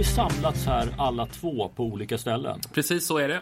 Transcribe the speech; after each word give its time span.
vi 0.00 0.04
samlats 0.04 0.66
här 0.66 0.88
alla 0.98 1.26
två 1.26 1.68
på 1.68 1.84
olika 1.84 2.18
ställen. 2.18 2.60
Precis 2.74 3.06
så 3.06 3.18
är 3.18 3.28
det. 3.28 3.40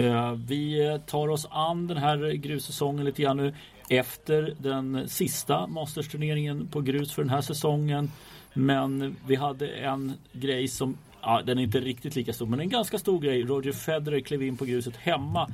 Eh, 0.00 0.32
vi 0.32 0.98
tar 1.06 1.28
oss 1.28 1.46
an 1.50 1.86
den 1.86 1.96
här 1.96 2.32
grussäsongen 2.32 3.04
lite 3.04 3.22
grann 3.22 3.36
nu 3.36 3.54
efter 3.88 4.54
den 4.58 5.08
sista 5.08 5.66
Masters-turneringen 5.66 6.66
på 6.66 6.80
grus 6.80 7.12
för 7.12 7.22
den 7.22 7.30
här 7.30 7.40
säsongen. 7.40 8.10
Men 8.54 9.16
vi 9.26 9.34
hade 9.34 9.68
en 9.68 10.12
grej 10.32 10.68
som, 10.68 10.96
ja, 11.22 11.42
den 11.46 11.58
är 11.58 11.62
inte 11.62 11.80
riktigt 11.80 12.16
lika 12.16 12.32
stor, 12.32 12.46
men 12.46 12.60
en 12.60 12.68
ganska 12.68 12.98
stor 12.98 13.20
grej. 13.20 13.42
Roger 13.42 13.72
Federer 13.72 14.20
klev 14.20 14.42
in 14.42 14.56
på 14.56 14.64
gruset 14.64 14.96
hemma 14.96 15.50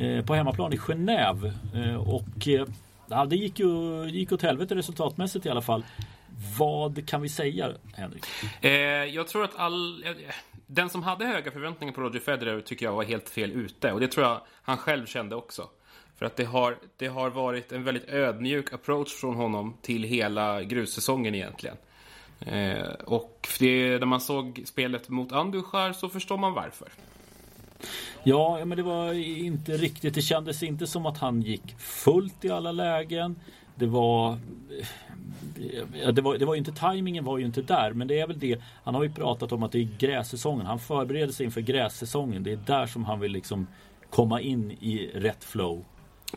eh, 0.00 0.24
på 0.24 0.34
hemmaplan 0.34 0.72
i 0.72 0.76
Genève 0.76 1.52
eh, 1.74 1.94
och 1.94 2.48
ja, 3.08 3.24
det 3.24 3.36
gick 3.36 3.58
ju 3.58 4.04
gick 4.08 4.32
åt 4.32 4.42
helvete 4.42 4.74
resultatmässigt 4.74 5.46
i 5.46 5.48
alla 5.48 5.62
fall. 5.62 5.84
Vad 6.58 7.08
kan 7.08 7.22
vi 7.22 7.28
säga, 7.28 7.72
Henrik? 7.94 8.24
Eh, 8.60 8.70
jag 9.14 9.28
tror 9.28 9.44
att 9.44 9.56
all... 9.56 10.04
Den 10.66 10.90
som 10.90 11.02
hade 11.02 11.24
höga 11.24 11.50
förväntningar 11.50 11.94
på 11.94 12.00
Roger 12.00 12.20
Federer 12.20 12.60
tycker 12.60 12.86
jag 12.86 12.92
var 12.92 13.04
helt 13.04 13.28
fel 13.28 13.52
ute. 13.52 13.92
Och 13.92 14.00
det 14.00 14.08
tror 14.08 14.26
jag 14.26 14.40
han 14.62 14.76
själv 14.76 15.06
kände 15.06 15.36
också. 15.36 15.68
För 16.18 16.26
att 16.26 16.36
det 16.36 16.44
har, 16.44 16.78
det 16.96 17.06
har 17.06 17.30
varit 17.30 17.72
en 17.72 17.84
väldigt 17.84 18.08
ödmjuk 18.08 18.72
approach 18.72 19.14
från 19.14 19.34
honom 19.34 19.76
till 19.82 20.02
hela 20.02 20.62
grussäsongen 20.62 21.34
egentligen. 21.34 21.76
Eh, 22.40 22.88
och 23.04 23.48
det, 23.58 23.98
när 23.98 24.06
man 24.06 24.20
såg 24.20 24.62
spelet 24.66 25.08
mot 25.08 25.32
Andujar 25.32 25.92
så 25.92 26.08
förstår 26.08 26.36
man 26.36 26.52
varför. 26.52 26.88
Ja, 28.22 28.64
men 28.64 28.76
det 28.76 28.82
var 28.82 29.12
inte 29.12 29.72
riktigt. 29.72 30.14
Det 30.14 30.22
kändes 30.22 30.62
inte 30.62 30.86
som 30.86 31.06
att 31.06 31.18
han 31.18 31.42
gick 31.42 31.78
fullt 31.78 32.44
i 32.44 32.50
alla 32.50 32.72
lägen. 32.72 33.40
Det 33.74 33.86
var 33.86 34.38
det 36.12 36.20
var, 36.20 36.38
det 36.38 36.44
var 36.44 36.54
ju 36.54 36.58
inte 36.58 36.72
tajmingen 36.72 37.24
var 37.24 37.38
ju 37.38 37.46
inte 37.46 37.62
där 37.62 37.92
men 37.92 38.08
det 38.08 38.20
är 38.20 38.26
väl 38.26 38.38
det 38.38 38.60
Han 38.84 38.94
har 38.94 39.02
ju 39.02 39.10
pratat 39.10 39.52
om 39.52 39.62
att 39.62 39.72
det 39.72 39.78
är 39.78 39.88
grässäsongen 39.98 40.66
Han 40.66 40.78
förbereder 40.78 41.32
sig 41.32 41.46
inför 41.46 41.60
grässäsongen 41.60 42.42
Det 42.42 42.52
är 42.52 42.58
där 42.66 42.86
som 42.86 43.04
han 43.04 43.20
vill 43.20 43.32
liksom 43.32 43.66
Komma 44.10 44.40
in 44.40 44.70
i 44.70 45.10
rätt 45.14 45.44
flow 45.44 45.84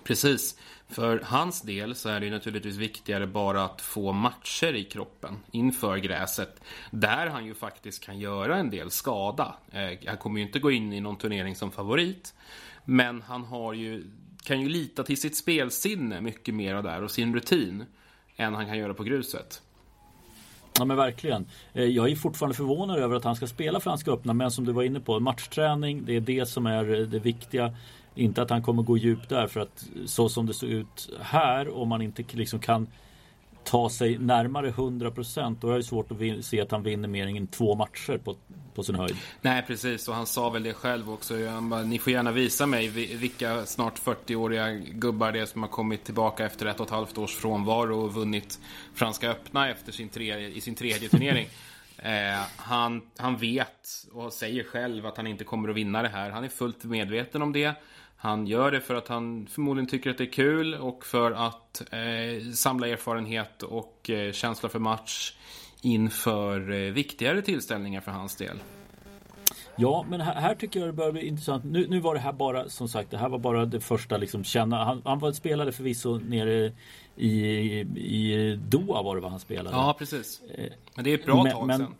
Precis. 0.03 0.59
För 0.87 1.21
hans 1.25 1.61
del 1.61 1.95
så 1.95 2.09
är 2.09 2.19
det 2.19 2.29
naturligtvis 2.29 2.77
viktigare 2.77 3.27
bara 3.27 3.65
att 3.65 3.81
få 3.81 4.11
matcher 4.11 4.75
i 4.75 4.83
kroppen 4.83 5.37
inför 5.51 5.97
gräset. 5.97 6.61
Där 6.91 7.27
han 7.27 7.45
ju 7.45 7.53
faktiskt 7.53 8.03
kan 8.03 8.19
göra 8.19 8.57
en 8.57 8.69
del 8.69 8.91
skada. 8.91 9.55
Eh, 9.71 10.07
han 10.07 10.17
kommer 10.17 10.39
ju 10.39 10.45
inte 10.45 10.59
gå 10.59 10.71
in 10.71 10.93
i 10.93 11.01
någon 11.01 11.17
turnering 11.17 11.55
som 11.55 11.71
favorit. 11.71 12.33
Men 12.85 13.21
han 13.21 13.43
har 13.43 13.73
ju, 13.73 14.03
kan 14.43 14.61
ju 14.61 14.69
lita 14.69 15.03
till 15.03 15.21
sitt 15.21 15.37
spelsinne 15.37 16.21
mycket 16.21 16.55
mer 16.55 16.81
där 16.81 17.03
och 17.03 17.11
sin 17.11 17.35
rutin 17.35 17.85
än 18.39 18.55
han 18.55 18.65
kan 18.65 18.77
göra 18.77 18.93
på 18.93 19.03
gruset. 19.03 19.61
Ja 20.77 20.85
men 20.85 20.97
verkligen. 20.97 21.45
Eh, 21.73 21.83
jag 21.83 22.09
är 22.09 22.15
fortfarande 22.15 22.55
förvånad 22.55 22.99
över 22.99 23.15
att 23.15 23.23
han 23.23 23.35
ska 23.35 23.47
spela 23.47 23.79
Franska 23.79 24.11
öppna 24.11 24.33
men 24.33 24.51
som 24.51 24.65
du 24.65 24.71
var 24.71 24.83
inne 24.83 24.99
på, 24.99 25.19
matchträning 25.19 26.05
det 26.05 26.15
är 26.15 26.21
det 26.21 26.45
som 26.45 26.65
är 26.65 26.99
eh, 26.99 27.07
det 27.07 27.19
viktiga. 27.19 27.73
Inte 28.15 28.41
att 28.41 28.49
han 28.49 28.61
kommer 28.61 28.83
gå 28.83 28.97
djupt 28.97 29.29
där 29.29 29.47
för 29.47 29.59
att 29.59 29.89
så 30.05 30.29
som 30.29 30.45
det 30.45 30.53
ser 30.53 30.67
ut 30.67 31.09
här 31.21 31.77
om 31.77 31.89
man 31.89 32.01
inte 32.01 32.23
liksom 32.31 32.59
kan 32.59 32.87
ta 33.63 33.89
sig 33.89 34.17
närmare 34.17 34.71
100% 34.71 35.57
då 35.61 35.71
är 35.71 35.77
det 35.77 35.83
svårt 35.83 36.11
att 36.11 36.45
se 36.45 36.61
att 36.61 36.71
han 36.71 36.83
vinner 36.83 37.07
mer 37.07 37.27
än 37.27 37.47
två 37.47 37.75
matcher 37.75 38.17
på, 38.17 38.35
på 38.75 38.83
sin 38.83 38.95
höjd. 38.95 39.15
Nej 39.41 39.63
precis 39.67 40.07
och 40.07 40.15
han 40.15 40.25
sa 40.25 40.49
väl 40.49 40.63
det 40.63 40.73
själv 40.73 41.11
också. 41.11 41.47
Han 41.47 41.69
bara, 41.69 41.81
Ni 41.81 41.99
får 41.99 42.13
gärna 42.13 42.31
visa 42.31 42.65
mig 42.65 42.87
vilka 43.17 43.65
snart 43.65 43.99
40-åriga 43.99 44.71
gubbar 44.73 45.31
det 45.31 45.39
är 45.39 45.45
som 45.45 45.61
har 45.61 45.69
kommit 45.69 46.03
tillbaka 46.03 46.45
efter 46.45 46.65
ett 46.65 46.79
och 46.79 46.85
ett 46.85 46.91
halvt 46.91 47.17
års 47.17 47.35
frånvaro 47.35 48.01
och 48.01 48.13
vunnit 48.13 48.59
Franska 48.95 49.29
öppna 49.29 49.69
efter 49.69 49.91
sin 49.91 50.09
tre, 50.09 50.47
i 50.47 50.61
sin 50.61 50.75
tredje 50.75 51.09
turnering. 51.09 51.47
Eh, 52.01 52.41
han, 52.57 53.01
han 53.17 53.37
vet 53.37 54.05
och 54.11 54.33
säger 54.33 54.63
själv 54.63 55.05
att 55.05 55.17
han 55.17 55.27
inte 55.27 55.43
kommer 55.43 55.69
att 55.69 55.75
vinna 55.75 56.01
det 56.01 56.09
här. 56.09 56.29
Han 56.29 56.43
är 56.43 56.49
fullt 56.49 56.83
medveten 56.83 57.41
om 57.41 57.53
det. 57.53 57.73
Han 58.21 58.47
gör 58.47 58.71
det 58.71 58.81
för 58.81 58.95
att 58.95 59.07
han 59.07 59.47
förmodligen 59.47 59.87
tycker 59.87 60.09
att 60.09 60.17
det 60.17 60.23
är 60.23 60.31
kul 60.31 60.75
och 60.75 61.05
för 61.05 61.31
att 61.31 61.81
eh, 61.91 62.51
samla 62.53 62.87
erfarenhet 62.87 63.63
och 63.63 64.09
eh, 64.09 64.31
känsla 64.31 64.69
för 64.69 64.79
match 64.79 65.33
inför 65.81 66.71
eh, 66.71 66.91
viktigare 66.91 67.41
tillställningar 67.41 68.01
för 68.01 68.11
hans 68.11 68.35
del. 68.35 68.59
Ja, 69.75 70.05
men 70.09 70.21
här, 70.21 70.35
här, 70.35 70.55
tycker 70.55 70.79
jag 70.79 70.89
det 70.89 70.93
börjar 70.93 71.11
bli 71.11 71.27
intressant. 71.27 71.63
Nu, 71.63 71.87
nu, 71.87 71.99
var 71.99 72.13
det 72.13 72.19
här 72.19 72.33
bara, 72.33 72.69
som 72.69 72.87
sagt, 72.87 73.11
det 73.11 73.17
här 73.17 73.29
var 73.29 73.39
bara 73.39 73.65
det 73.65 73.79
första 73.79 74.17
liksom 74.17 74.43
känna. 74.43 74.83
Han, 74.83 75.01
han 75.05 75.19
var 75.19 75.31
spelade 75.31 75.71
förvisso 75.71 76.19
nere 76.19 76.71
i, 77.15 77.29
i 77.95 78.55
Doha 78.69 79.03
var 79.03 79.15
det 79.15 79.21
vad 79.21 79.31
han 79.31 79.39
spelade. 79.39 79.75
Ja, 79.75 79.95
precis. 79.99 80.41
Eh, 80.55 80.71
men 80.95 81.05
det 81.05 81.11
är 81.11 81.15
ett 81.15 81.25
bra 81.25 81.43
men, 81.43 81.51
tag 81.51 81.67
men, 81.67 81.77
sen. 81.77 81.95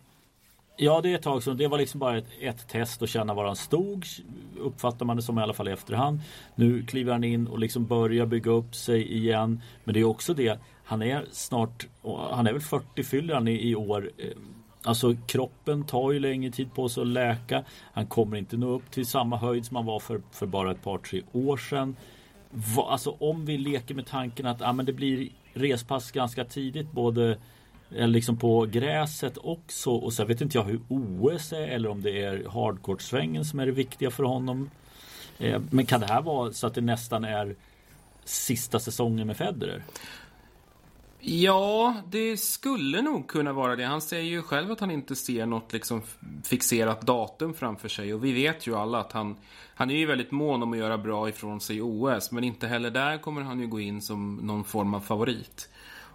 Ja, 0.81 1.01
det 1.01 1.11
är 1.11 1.15
ett 1.15 1.21
tag 1.21 1.43
sedan. 1.43 1.57
Det 1.57 1.67
var 1.67 1.77
liksom 1.77 1.99
bara 1.99 2.17
ett, 2.17 2.27
ett 2.41 2.67
test 2.67 3.01
att 3.01 3.09
känna 3.09 3.33
var 3.33 3.45
han 3.45 3.55
stod. 3.55 4.05
Uppfattar 4.59 5.05
man 5.05 5.15
det 5.15 5.21
som 5.21 5.39
i 5.39 5.41
alla 5.41 5.53
fall 5.53 5.67
i 5.67 5.71
efterhand. 5.71 6.19
Nu 6.55 6.83
kliver 6.85 7.11
han 7.11 7.23
in 7.23 7.47
och 7.47 7.59
liksom 7.59 7.85
börjar 7.85 8.25
bygga 8.25 8.51
upp 8.51 8.75
sig 8.75 9.13
igen. 9.13 9.61
Men 9.83 9.93
det 9.93 9.99
är 9.99 10.03
också 10.03 10.33
det. 10.33 10.59
Han 10.83 11.01
är 11.01 11.25
snart, 11.31 11.87
han 12.31 12.47
är 12.47 12.53
väl 12.53 12.61
40 12.61 13.03
fyller 13.03 13.33
han 13.33 13.47
i, 13.47 13.69
i 13.69 13.75
år. 13.75 14.11
Eh, 14.17 14.25
alltså 14.83 15.15
kroppen 15.27 15.83
tar 15.83 16.11
ju 16.11 16.19
längre 16.19 16.51
tid 16.51 16.73
på 16.73 16.89
sig 16.89 17.01
att 17.01 17.07
läka. 17.07 17.63
Han 17.93 18.07
kommer 18.07 18.37
inte 18.37 18.57
nå 18.57 18.69
upp 18.69 18.91
till 18.91 19.05
samma 19.05 19.37
höjd 19.37 19.65
som 19.65 19.75
han 19.75 19.85
var 19.85 19.99
för, 19.99 20.21
för 20.31 20.45
bara 20.45 20.71
ett 20.71 20.83
par 20.83 20.97
tre 20.97 21.21
år 21.31 21.57
sedan. 21.57 21.95
Va, 22.49 22.87
alltså 22.91 23.15
om 23.19 23.45
vi 23.45 23.57
leker 23.57 23.95
med 23.95 24.05
tanken 24.05 24.45
att 24.45 24.61
ah, 24.61 24.73
men 24.73 24.85
det 24.85 24.93
blir 24.93 25.29
respass 25.53 26.11
ganska 26.11 26.45
tidigt 26.45 26.91
både 26.91 27.37
Eh, 27.95 28.07
liksom 28.07 28.37
på 28.37 28.65
gräset 28.65 29.37
också. 29.37 29.91
Och 29.91 30.13
så 30.13 30.25
vet 30.25 30.41
inte 30.41 30.57
jag 30.57 30.63
hur 30.63 30.81
OS 30.87 31.53
är 31.53 31.67
eller 31.67 31.89
om 31.89 32.01
det 32.01 32.23
är 32.23 32.43
hardcourt-svängen 32.49 33.45
som 33.45 33.59
är 33.59 33.65
det 33.65 33.71
viktiga 33.71 34.11
för 34.11 34.23
honom. 34.23 34.69
Eh, 35.37 35.61
men 35.69 35.85
kan 35.85 35.99
det 35.99 36.07
här 36.07 36.21
vara 36.21 36.53
så 36.53 36.67
att 36.67 36.73
det 36.73 36.81
nästan 36.81 37.23
är 37.23 37.55
sista 38.25 38.79
säsongen 38.79 39.27
med 39.27 39.37
Federer? 39.37 39.83
Ja, 41.21 41.95
det 42.11 42.37
skulle 42.37 43.01
nog 43.01 43.27
kunna 43.27 43.53
vara 43.53 43.75
det. 43.75 43.85
Han 43.85 44.01
säger 44.01 44.23
ju 44.23 44.41
själv 44.41 44.71
att 44.71 44.79
han 44.79 44.91
inte 44.91 45.15
ser 45.15 45.45
något 45.45 45.73
liksom 45.73 46.01
fixerat 46.43 47.01
datum 47.01 47.53
framför 47.53 47.89
sig. 47.89 48.13
Och 48.13 48.25
vi 48.25 48.33
vet 48.33 48.67
ju 48.67 48.75
alla 48.75 48.99
att 48.99 49.11
han, 49.11 49.35
han 49.75 49.91
är 49.91 49.95
ju 49.95 50.05
väldigt 50.05 50.31
mån 50.31 50.63
om 50.63 50.73
att 50.73 50.79
göra 50.79 50.97
bra 50.97 51.29
ifrån 51.29 51.61
sig 51.61 51.77
i 51.77 51.81
OS. 51.81 52.31
Men 52.31 52.43
inte 52.43 52.67
heller 52.67 52.91
där 52.91 53.17
kommer 53.17 53.41
han 53.41 53.59
ju 53.59 53.67
gå 53.67 53.79
in 53.79 54.01
som 54.01 54.35
någon 54.35 54.63
form 54.63 54.93
av 54.93 54.99
favorit. 54.99 55.69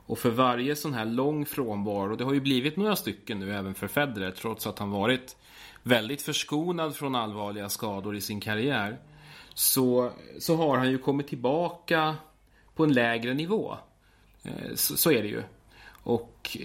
Och 0.06 0.18
för 0.18 0.30
varje 0.30 0.76
sån 0.76 0.94
här 0.94 1.04
lång 1.04 1.46
frånvaro, 1.46 2.10
och 2.10 2.16
det 2.16 2.24
har 2.24 2.34
ju 2.34 2.40
blivit 2.40 2.76
några 2.76 2.96
stycken 2.96 3.40
nu 3.40 3.54
även 3.54 3.74
för 3.74 3.88
Federer 3.88 4.30
trots 4.30 4.66
att 4.66 4.78
han 4.78 4.90
varit 4.90 5.36
väldigt 5.82 6.22
förskonad 6.22 6.96
från 6.96 7.14
allvarliga 7.14 7.68
skador 7.68 8.16
i 8.16 8.20
sin 8.20 8.40
karriär. 8.40 8.98
Så, 9.54 10.10
så 10.38 10.56
har 10.56 10.76
han 10.78 10.90
ju 10.90 10.98
kommit 10.98 11.28
tillbaka 11.28 12.16
på 12.74 12.84
en 12.84 12.92
lägre 12.92 13.34
nivå. 13.34 13.76
Eh, 14.42 14.74
så, 14.74 14.96
så 14.96 15.12
är 15.12 15.22
det 15.22 15.28
ju. 15.28 15.42
Och 15.88 16.58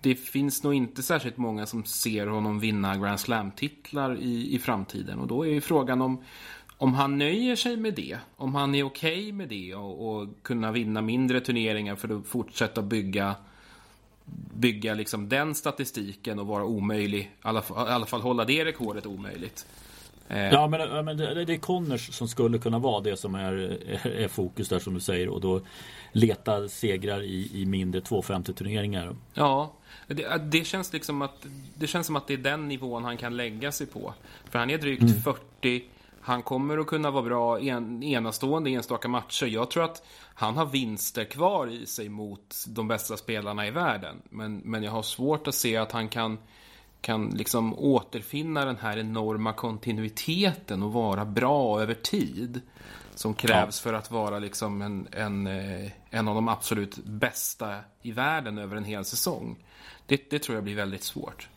det 0.00 0.14
finns 0.14 0.62
nog 0.62 0.74
inte 0.74 1.02
särskilt 1.02 1.36
många 1.36 1.66
som 1.66 1.84
ser 1.84 2.26
honom 2.26 2.60
vinna 2.60 2.96
Grand 2.96 3.20
Slam-titlar 3.20 4.16
i, 4.20 4.54
i 4.54 4.58
framtiden. 4.58 5.18
Och 5.18 5.26
då 5.26 5.46
är 5.46 5.50
ju 5.50 5.60
frågan 5.60 6.02
om 6.02 6.24
om 6.82 6.94
han 6.94 7.18
nöjer 7.18 7.56
sig 7.56 7.76
med 7.76 7.94
det, 7.94 8.18
om 8.36 8.54
han 8.54 8.74
är 8.74 8.82
okej 8.82 9.20
okay 9.20 9.32
med 9.32 9.48
det 9.48 9.74
och, 9.74 10.08
och, 10.08 10.28
kunna 10.42 10.72
vinna 10.72 11.02
mindre 11.02 11.40
turneringar 11.40 11.96
för 11.96 12.18
att 12.18 12.26
fortsätta 12.26 12.82
bygga 12.82 13.34
bygga 14.54 14.94
liksom 14.94 15.28
den 15.28 15.54
statistiken 15.54 16.38
och 16.38 16.46
vara 16.46 16.64
omöjlig, 16.64 17.20
i 17.20 17.30
alla, 17.42 17.60
i 17.60 17.62
alla 17.72 18.06
fall 18.06 18.20
hålla 18.20 18.44
det 18.44 18.64
rekordet 18.64 19.06
omöjligt. 19.06 19.66
Eh. 20.28 20.52
Ja 20.52 20.68
men, 20.68 21.04
men 21.04 21.16
det, 21.16 21.44
det 21.44 21.52
är 21.52 21.58
Connors 21.58 22.14
som 22.14 22.28
skulle 22.28 22.58
kunna 22.58 22.78
vara 22.78 23.00
det 23.00 23.16
som 23.16 23.34
är, 23.34 23.52
är, 23.52 24.06
är, 24.06 24.28
fokus 24.28 24.68
där 24.68 24.78
som 24.78 24.94
du 24.94 25.00
säger 25.00 25.28
och 25.28 25.40
då 25.40 25.60
leta 26.12 26.68
segrar 26.68 27.22
i, 27.22 27.50
i 27.54 27.66
mindre 27.66 28.00
250 28.00 28.52
turneringar. 28.52 29.16
Ja, 29.34 29.72
det, 30.06 30.50
det, 30.50 30.66
känns 30.66 30.92
liksom 30.92 31.22
att 31.22 31.46
det 31.78 31.86
känns 31.86 32.06
som 32.06 32.16
att 32.16 32.26
det 32.26 32.34
är 32.34 32.38
den 32.38 32.68
nivån 32.68 33.04
han 33.04 33.16
kan 33.16 33.36
lägga 33.36 33.72
sig 33.72 33.86
på. 33.86 34.14
För 34.50 34.58
han 34.58 34.70
är 34.70 34.78
drygt 34.78 35.02
mm. 35.02 35.14
40 35.14 35.82
han 36.22 36.42
kommer 36.42 36.78
att 36.78 36.86
kunna 36.86 37.10
vara 37.10 37.22
bra 37.22 37.60
en, 37.60 38.02
enastående 38.02 38.70
enstaka 38.70 39.08
matcher. 39.08 39.46
Jag 39.46 39.70
tror 39.70 39.84
att 39.84 40.02
han 40.34 40.56
har 40.56 40.66
vinster 40.66 41.24
kvar 41.24 41.66
i 41.66 41.86
sig 41.86 42.08
mot 42.08 42.64
de 42.66 42.88
bästa 42.88 43.16
spelarna 43.16 43.66
i 43.66 43.70
världen. 43.70 44.22
Men, 44.30 44.56
men 44.56 44.82
jag 44.82 44.92
har 44.92 45.02
svårt 45.02 45.46
att 45.46 45.54
se 45.54 45.76
att 45.76 45.92
han 45.92 46.08
kan, 46.08 46.38
kan 47.00 47.30
liksom 47.30 47.78
återfinna 47.78 48.64
den 48.64 48.76
här 48.76 48.98
enorma 48.98 49.52
kontinuiteten 49.52 50.82
och 50.82 50.92
vara 50.92 51.24
bra 51.24 51.82
över 51.82 51.94
tid. 51.94 52.60
Som 53.14 53.34
krävs 53.34 53.80
ja. 53.80 53.90
för 53.90 53.92
att 53.92 54.10
vara 54.10 54.38
liksom 54.38 54.82
en, 54.82 55.08
en, 55.12 55.46
eh, 55.46 55.90
en 56.10 56.28
av 56.28 56.34
de 56.34 56.48
absolut 56.48 56.96
bästa 57.04 57.76
i 58.02 58.12
världen 58.12 58.58
över 58.58 58.76
en 58.76 58.84
hel 58.84 59.04
säsong. 59.04 59.64
Det, 60.06 60.30
det 60.30 60.38
tror 60.38 60.56
jag 60.56 60.64
blir 60.64 60.76
väldigt 60.76 61.02
svårt. 61.02 61.48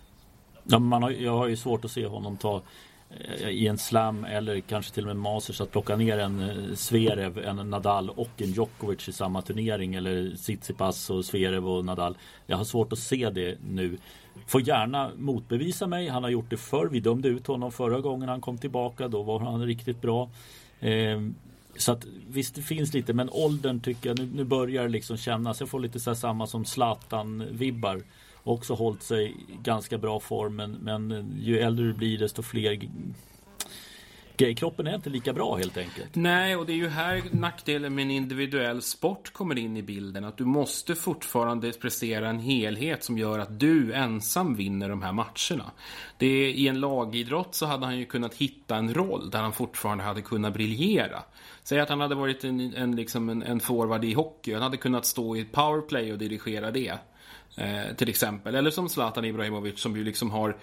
Ja, 0.64 0.80
man 0.80 1.04
har, 1.04 1.12
jag 1.12 1.38
har 1.38 1.48
ju 1.48 1.58
svårt 1.58 1.86
att 1.86 1.92
se 1.92 2.06
honom 2.06 2.38
ta 2.38 2.62
Eh, 3.10 3.50
i 3.50 3.68
en 3.68 3.78
slam 3.78 4.26
eller 4.26 4.60
kanske 4.60 4.94
till 4.94 5.04
och 5.04 5.08
med 5.08 5.18
Masters 5.18 5.62
att 5.62 5.72
plocka 5.72 5.96
ner 5.96 6.18
en 6.18 6.40
eh, 6.40 6.76
Zverev, 6.76 7.38
en 7.38 7.70
Nadal 7.70 8.10
och 8.10 8.30
en 8.38 8.52
Djokovic 8.52 9.10
i 9.10 9.12
samma 9.12 9.42
turnering 9.42 9.96
eller 9.96 10.36
Tsitsipas 10.36 11.10
och 11.10 11.26
Zverev 11.26 11.68
och 11.68 11.86
Nadal. 11.86 12.18
Jag 12.46 12.58
har 12.58 12.64
svårt 12.64 12.94
att 12.94 13.00
se 13.00 13.30
det 13.30 13.58
nu. 13.70 13.98
Får 14.48 14.62
gärna 14.62 15.12
motbevisa 15.18 15.88
mig. 15.88 16.08
Han 16.08 16.24
har 16.24 16.30
gjort 16.30 16.50
det 16.50 16.58
förr. 16.58 16.90
Vi 16.92 17.00
dömde 17.00 17.28
ut 17.28 17.48
honom 17.48 17.72
förra 17.72 18.00
gången 18.00 18.30
han 18.30 18.42
kom 18.42 18.58
tillbaka. 18.58 19.08
Då 19.08 19.24
var 19.24 19.40
han 19.40 19.66
riktigt 19.66 20.02
bra. 20.02 20.30
Ehm, 20.80 21.36
så 21.78 21.92
att 21.92 22.06
visst 22.30 22.56
det 22.56 22.62
finns 22.62 22.94
lite 22.94 23.14
men 23.14 23.30
åldern 23.30 23.80
tycker 23.80 24.10
jag 24.10 24.20
nu, 24.20 24.30
nu 24.36 24.44
börjar 24.44 24.84
det 24.84 24.90
liksom 24.90 25.18
kännas. 25.18 25.60
Jag 25.60 25.70
får 25.70 25.80
lite 25.80 26.00
så 26.00 26.16
samma 26.16 26.48
som 26.48 26.66
Zlatan-vibbar. 26.66 28.04
Också 28.48 28.74
hållit 28.74 29.04
sig 29.04 29.26
i 29.26 29.58
ganska 29.64 29.98
bra 29.98 30.20
form 30.20 30.56
men, 30.56 30.72
men 30.72 31.34
ju 31.40 31.60
äldre 31.60 31.86
du 31.86 31.94
blir 31.94 32.18
desto 32.18 32.42
fler 32.42 32.80
Kroppen 34.38 34.88
är 34.88 34.96
inte 34.96 35.10
lika 35.10 35.34
bra 35.34 35.56
helt 35.56 35.78
enkelt. 35.78 36.16
Nej, 36.16 36.56
och 36.56 36.66
det 36.66 36.74
är 36.74 36.78
ju 36.78 36.88
här 36.88 37.24
nackdelen 37.32 37.96
med 37.96 38.02
en 38.02 38.12
individuell 38.12 38.82
sport 38.82 39.34
kommer 39.34 39.58
in 39.58 39.78
i 39.78 39.82
bilden. 39.82 40.24
Att 40.24 40.38
du 40.38 40.46
måste 40.46 40.96
fortfarande 40.96 41.72
prestera 41.72 42.30
en 42.30 42.40
helhet 42.40 43.04
som 43.04 43.18
gör 43.18 43.40
att 43.40 43.60
du 43.60 43.94
ensam 43.94 44.56
vinner 44.56 44.90
de 44.90 45.02
här 45.02 45.12
matcherna. 45.12 45.72
Det 46.18 46.26
är, 46.26 46.50
I 46.50 46.68
en 46.68 46.80
lagidrott 46.80 47.56
så 47.56 47.66
hade 47.66 47.86
han 47.86 47.98
ju 47.98 48.06
kunnat 48.06 48.34
hitta 48.34 48.76
en 48.76 48.94
roll 48.94 49.30
där 49.30 49.42
han 49.42 49.54
fortfarande 49.54 50.04
hade 50.04 50.22
kunnat 50.22 50.54
briljera. 50.54 51.24
Säg 51.64 51.80
att 51.80 51.90
han 51.90 52.02
hade 52.02 52.16
varit 52.16 52.44
en, 52.44 52.74
en, 52.74 52.96
liksom 52.96 53.30
en, 53.30 53.44
en 53.44 53.60
forward 53.60 54.06
i 54.06 54.14
hockey. 54.14 54.54
Han 54.54 54.62
hade 54.62 54.78
kunnat 54.78 55.06
stå 55.06 55.36
i 55.36 55.40
ett 55.40 55.52
powerplay 55.52 56.12
och 56.12 56.18
dirigera 56.18 56.72
det. 56.72 57.00
Eh, 57.58 57.96
till 57.96 58.10
exempel. 58.10 58.56
Eller 58.56 58.72
som 58.72 58.90
Zlatan 58.90 59.26
Ibrahimovic 59.26 59.80
som 59.80 59.98
ju 59.98 60.04
liksom 60.04 60.32
har 60.32 60.58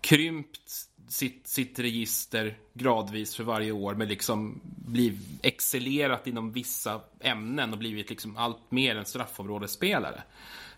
krympt 0.00 0.60
sitt, 1.08 1.46
sitt 1.46 1.78
register 1.78 2.58
gradvis 2.74 3.36
för 3.36 3.44
varje 3.44 3.72
år 3.72 3.94
men 3.94 4.08
liksom 4.08 4.60
blivit 4.64 5.20
excellerat 5.42 6.26
inom 6.26 6.52
vissa 6.52 7.00
ämnen 7.20 7.72
och 7.72 7.78
blivit 7.78 8.10
liksom 8.10 8.36
allt 8.36 8.70
mer 8.70 8.96
en 8.96 9.04
straffområdesspelare. 9.04 10.22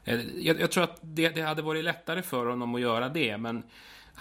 Eh, 0.04 0.20
jag, 0.38 0.60
jag 0.60 0.70
tror 0.70 0.84
att 0.84 0.98
det, 1.02 1.28
det, 1.28 1.42
hade 1.42 1.62
varit 1.62 1.84
lättare 1.84 2.22
för 2.22 2.46
honom 2.46 2.74
att 2.74 2.80
göra 2.80 3.08
det, 3.08 3.38
men 3.38 3.62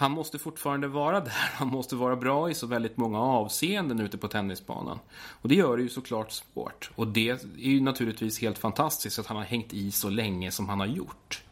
han 0.00 0.12
måste 0.12 0.38
fortfarande 0.38 0.88
vara 0.88 1.20
där. 1.20 1.32
Han 1.54 1.68
måste 1.68 1.96
vara 1.96 2.16
bra 2.16 2.50
i 2.50 2.54
så 2.54 2.66
väldigt 2.66 2.96
många 2.96 3.20
avseenden 3.20 4.00
ute 4.00 4.18
på 4.18 4.28
tennisbanan. 4.28 4.98
Och 5.42 5.48
det 5.48 5.54
gör 5.54 5.76
det 5.76 5.82
ju 5.82 5.88
såklart 5.88 6.32
svårt. 6.32 6.90
Och 6.94 7.08
det 7.08 7.28
är 7.30 7.38
ju 7.56 7.80
naturligtvis 7.80 8.40
helt 8.40 8.58
fantastiskt 8.58 9.18
att 9.18 9.26
han 9.26 9.36
har 9.36 9.44
hängt 9.44 9.72
i 9.72 9.90
så 9.90 10.08
länge 10.08 10.50
som 10.50 10.68
han 10.68 10.80
har 10.80 10.86
gjort. 10.86 11.42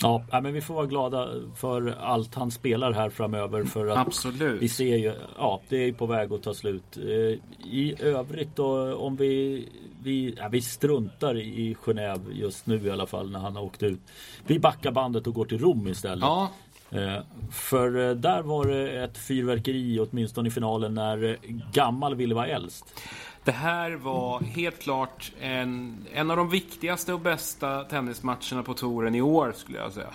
Ja, 0.00 0.24
men 0.30 0.52
vi 0.52 0.60
får 0.60 0.74
vara 0.74 0.86
glada 0.86 1.28
för 1.56 1.96
allt 2.00 2.34
han 2.34 2.50
spelar 2.50 2.92
här 2.92 3.10
framöver. 3.10 3.64
För 3.64 3.86
att 3.86 3.98
Absolut. 3.98 4.62
Vi 4.62 4.68
ser 4.68 4.96
ju, 4.96 5.14
ja, 5.38 5.60
det 5.68 5.76
är 5.76 5.92
på 5.92 6.06
väg 6.06 6.32
att 6.32 6.42
ta 6.42 6.54
slut. 6.54 6.96
Eh, 6.96 7.38
I 7.70 7.94
övrigt 8.00 8.56
då, 8.56 8.96
om 8.96 9.16
vi, 9.16 9.68
vi, 10.02 10.34
ja, 10.38 10.48
vi 10.48 10.62
struntar 10.62 11.38
i 11.38 11.76
Genève 11.84 12.32
just 12.32 12.66
nu 12.66 12.86
i 12.86 12.90
alla 12.90 13.06
fall 13.06 13.30
när 13.30 13.38
han 13.38 13.56
har 13.56 13.62
åkt 13.62 13.82
ut. 13.82 14.00
Vi 14.46 14.58
backar 14.58 14.92
bandet 14.92 15.26
och 15.26 15.34
går 15.34 15.44
till 15.44 15.58
Rom 15.58 15.88
istället. 15.88 16.22
Ja. 16.22 16.50
Eh, 16.90 17.18
för 17.50 18.08
eh, 18.08 18.14
där 18.14 18.42
var 18.42 18.66
det 18.66 19.04
ett 19.04 19.18
fyrverkeri 19.18 20.00
åtminstone 20.00 20.48
i 20.48 20.50
finalen 20.50 20.94
när 20.94 21.38
gammal 21.72 22.14
ville 22.14 22.34
vara 22.34 22.46
äldst. 22.46 23.00
Det 23.44 23.52
här 23.52 23.90
var 23.92 24.40
helt 24.40 24.78
klart 24.78 25.32
en, 25.40 25.96
en 26.12 26.30
av 26.30 26.36
de 26.36 26.50
viktigaste 26.50 27.12
och 27.12 27.20
bästa 27.20 27.84
tennismatcherna 27.84 28.62
på 28.64 28.74
touren 28.74 29.14
i 29.14 29.22
år 29.22 29.52
skulle 29.56 29.78
jag 29.78 29.92
säga. 29.92 30.10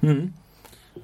Mm. 0.00 0.32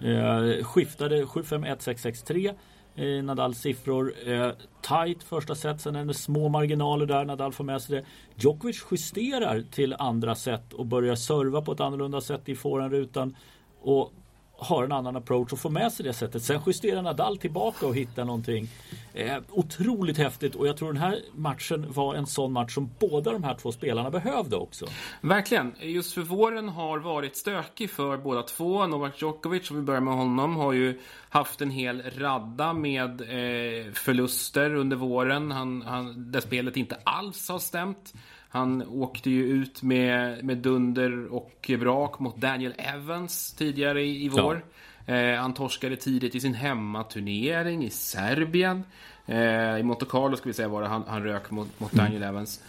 Eh, 0.00 0.64
skiftade 0.64 1.24
7-5, 1.24 1.76
1-6, 1.76 2.24
6-3 2.24 2.54
eh, 2.98 3.24
Nadals 3.24 3.58
siffror. 3.58 4.12
Eh, 4.26 4.50
tight 4.81 5.22
första 5.22 5.54
set, 5.54 5.81
sen 5.81 5.96
är 5.96 6.04
det 6.04 6.14
små 6.14 6.48
marginaler 6.48 7.06
där. 7.06 7.24
Nadal 7.24 7.52
får 7.52 7.64
med 7.64 7.82
sig 7.82 7.96
det. 7.96 8.04
Djokovic 8.34 8.84
justerar 8.90 9.64
till 9.70 9.94
andra 9.98 10.34
set 10.34 10.72
och 10.72 10.86
börjar 10.86 11.14
serva 11.14 11.62
på 11.62 11.72
ett 11.72 11.81
annorlunda 11.81 12.20
sätt 12.20 12.48
i 12.48 12.54
forehandrutan. 12.54 13.36
Och 13.81 14.12
har 14.58 14.84
en 14.84 14.93
annan 14.93 15.16
approach 15.16 15.52
och 15.52 15.58
får 15.58 15.70
med 15.70 15.93
sig 15.93 16.06
det 16.06 16.12
sättet. 16.12 16.43
Sen 16.43 16.60
justerar 16.66 17.02
Nadal 17.02 17.38
tillbaka 17.38 17.87
och 17.87 17.94
hittar 17.94 18.25
någonting 18.25 18.69
eh, 19.14 19.37
otroligt 19.50 20.19
häftigt 20.19 20.55
och 20.55 20.69
jag 20.69 20.76
tror 20.76 20.93
den 20.93 21.02
här 21.02 21.20
matchen 21.34 21.93
var 21.93 22.14
en 22.14 22.26
sån 22.26 22.52
match 22.52 22.75
som 22.75 22.90
båda 22.99 23.32
de 23.32 23.44
här 23.44 23.55
två 23.55 23.72
spelarna 23.72 24.10
behövde 24.10 24.56
också. 24.56 24.87
Verkligen. 25.20 25.75
Just 25.81 26.12
för 26.12 26.20
våren 26.20 26.69
har 26.69 26.99
varit 26.99 27.37
stökig 27.37 27.90
för 27.90 28.16
båda 28.16 28.43
två. 28.43 28.87
Novak 28.87 29.22
Djokovic, 29.22 29.70
om 29.70 29.76
vi 29.76 29.82
börjar 29.82 30.00
med 30.00 30.14
honom, 30.14 30.56
har 30.56 30.72
ju 30.72 31.00
haft 31.28 31.60
en 31.60 31.70
hel 31.70 32.02
radda 32.16 32.72
med 32.72 33.20
eh, 33.20 33.93
förluster 33.93 34.75
under 34.75 34.96
våren. 34.96 35.50
Han, 35.50 35.82
han, 35.82 36.32
där 36.32 36.40
spelet 36.40 36.76
inte 36.76 36.99
alls 37.05 37.49
har 37.49 37.58
stämt. 37.58 38.14
Han 38.48 38.88
åkte 38.88 39.30
ju 39.30 39.46
ut 39.46 39.82
med, 39.82 40.44
med 40.44 40.58
dunder 40.58 41.26
och 41.26 41.70
brak 41.80 42.18
mot 42.18 42.36
Daniel 42.36 42.74
Evans 42.78 43.52
tidigare 43.52 44.02
i, 44.02 44.24
i 44.24 44.28
vår. 44.28 44.64
Ja. 45.06 45.14
Eh, 45.14 45.40
han 45.40 45.54
torskade 45.54 45.96
tidigt 45.96 46.34
i 46.34 46.40
sin 46.40 46.54
hemmaturnering 46.54 47.84
i 47.84 47.90
Serbien. 47.90 48.84
Eh, 49.26 49.78
I 49.78 49.82
Monte 49.82 50.06
Carlo 50.08 50.36
ska 50.36 50.48
vi 50.48 50.52
säga 50.52 50.68
var 50.68 50.82
det 50.82 50.88
han, 50.88 51.04
han 51.08 51.22
rök 51.22 51.50
mot, 51.50 51.80
mot 51.80 51.92
Daniel 51.92 52.22
mm. 52.22 52.34
Evans. 52.34 52.62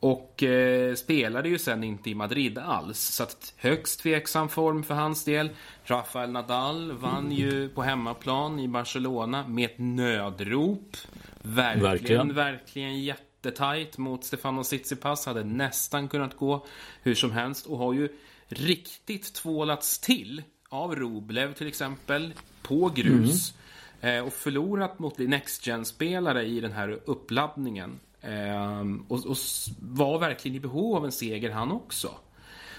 Och 0.00 0.42
eh, 0.42 0.94
spelade 0.94 1.48
ju 1.48 1.58
sen 1.58 1.84
inte 1.84 2.10
i 2.10 2.14
Madrid 2.14 2.58
alls. 2.58 2.98
Så 2.98 3.22
att 3.22 3.54
högst 3.56 4.00
tveksam 4.00 4.48
form 4.48 4.82
för 4.82 4.94
hans 4.94 5.24
del. 5.24 5.50
Rafael 5.84 6.30
Nadal 6.30 6.92
vann 6.92 7.32
ju 7.32 7.68
på 7.68 7.82
hemmaplan 7.82 8.58
i 8.58 8.68
Barcelona 8.68 9.48
med 9.48 9.70
ett 9.70 9.78
nödrop. 9.78 10.96
Verkligen, 11.42 11.82
verkligen, 11.82 12.34
verkligen 12.34 13.02
jätte 13.02 13.33
jättetajt 13.44 13.98
mot 13.98 14.24
Stefano 14.24 14.62
Tsitsipas. 14.62 15.26
Hade 15.26 15.44
nästan 15.44 16.08
kunnat 16.08 16.36
gå 16.36 16.66
hur 17.02 17.14
som 17.14 17.32
helst 17.32 17.66
och 17.66 17.78
har 17.78 17.92
ju 17.92 18.08
riktigt 18.48 19.34
tvålats 19.34 19.98
till 19.98 20.42
av 20.68 20.96
Roblev 20.96 21.52
till 21.52 21.66
exempel 21.66 22.34
på 22.62 22.92
grus. 22.94 23.54
Mm. 24.00 24.18
Eh, 24.18 24.26
och 24.26 24.32
förlorat 24.32 24.98
mot 24.98 25.18
Next 25.18 25.66
Gen-spelare 25.66 26.44
i 26.44 26.60
den 26.60 26.72
här 26.72 27.00
uppladdningen. 27.04 28.00
Eh, 28.20 28.80
och, 29.08 29.26
och, 29.26 29.36
var 29.80 30.18
verkligen 30.18 30.56
i 30.56 30.60
behov 30.60 30.96
av 30.96 31.04
en 31.04 31.12
seger 31.12 31.50
han 31.50 31.72
också. 31.72 32.10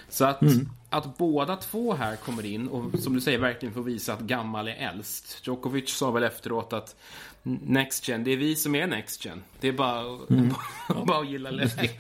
Så 0.10 0.25
att, 0.25 0.41
mm. 0.41 0.69
Att 0.97 1.17
båda 1.17 1.55
två 1.55 1.93
här 1.93 2.15
kommer 2.15 2.45
in 2.45 2.67
och 2.67 2.99
som 2.99 3.13
du 3.13 3.21
säger 3.21 3.37
verkligen 3.37 3.73
får 3.73 3.83
visa 3.83 4.13
att 4.13 4.19
gammal 4.19 4.67
är 4.67 4.75
äldst. 4.75 5.47
Djokovic 5.47 5.89
sa 5.89 6.11
väl 6.11 6.23
efteråt 6.23 6.73
att 6.73 6.95
Next 7.43 8.07
Gen, 8.07 8.23
det 8.23 8.31
är 8.31 8.37
vi 8.37 8.55
som 8.55 8.75
är 8.75 8.87
Next 8.87 9.25
Gen. 9.25 9.43
Det 9.59 9.67
är 9.67 9.73
bara, 9.73 9.99
mm. 10.29 10.53
bara 11.05 11.19
att 11.19 11.29
gilla 11.29 11.51
läget. 11.51 11.99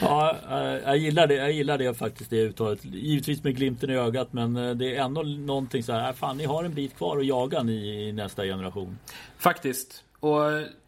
ja, 0.00 0.36
eh, 0.50 0.58
jag 0.58 0.96
gillar 0.96 1.26
det. 1.26 1.34
Jag 1.34 1.52
gillar 1.52 1.78
det 1.78 1.94
faktiskt 1.94 2.30
det 2.30 2.40
uttalet. 2.40 2.84
Givetvis 2.84 3.44
med 3.44 3.56
glimten 3.56 3.90
i 3.90 3.94
ögat 3.94 4.32
men 4.32 4.56
eh, 4.56 4.74
det 4.74 4.96
är 4.96 5.04
ändå 5.04 5.22
någonting 5.22 5.82
så 5.82 5.92
här. 5.92 6.08
Äh, 6.08 6.14
fan, 6.14 6.36
ni 6.36 6.44
har 6.44 6.64
en 6.64 6.74
bit 6.74 6.96
kvar 6.96 7.18
att 7.18 7.26
jaga 7.26 7.62
ni 7.62 8.08
i 8.08 8.12
nästa 8.12 8.44
generation. 8.44 8.98
Faktiskt. 9.38 10.04
Och 10.20 10.40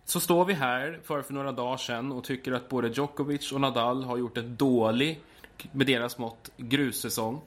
så 0.05 0.21
står 0.21 0.45
vi 0.45 0.55
här 0.55 1.01
för, 1.05 1.23
för 1.23 1.35
några 1.35 1.53
dagar 1.53 1.77
sedan 1.77 2.13
och 2.13 2.25
tycker 2.25 2.53
att 2.53 2.69
både 2.69 2.89
Djokovic 2.89 3.53
och 3.53 3.61
Nadal 3.61 4.05
har 4.05 4.17
gjort 4.17 4.39
en 4.39 4.57
dålig, 4.57 5.21
med 5.73 5.87
deras 5.87 6.19
mått, 6.19 6.51
grussäsong. 6.57 7.41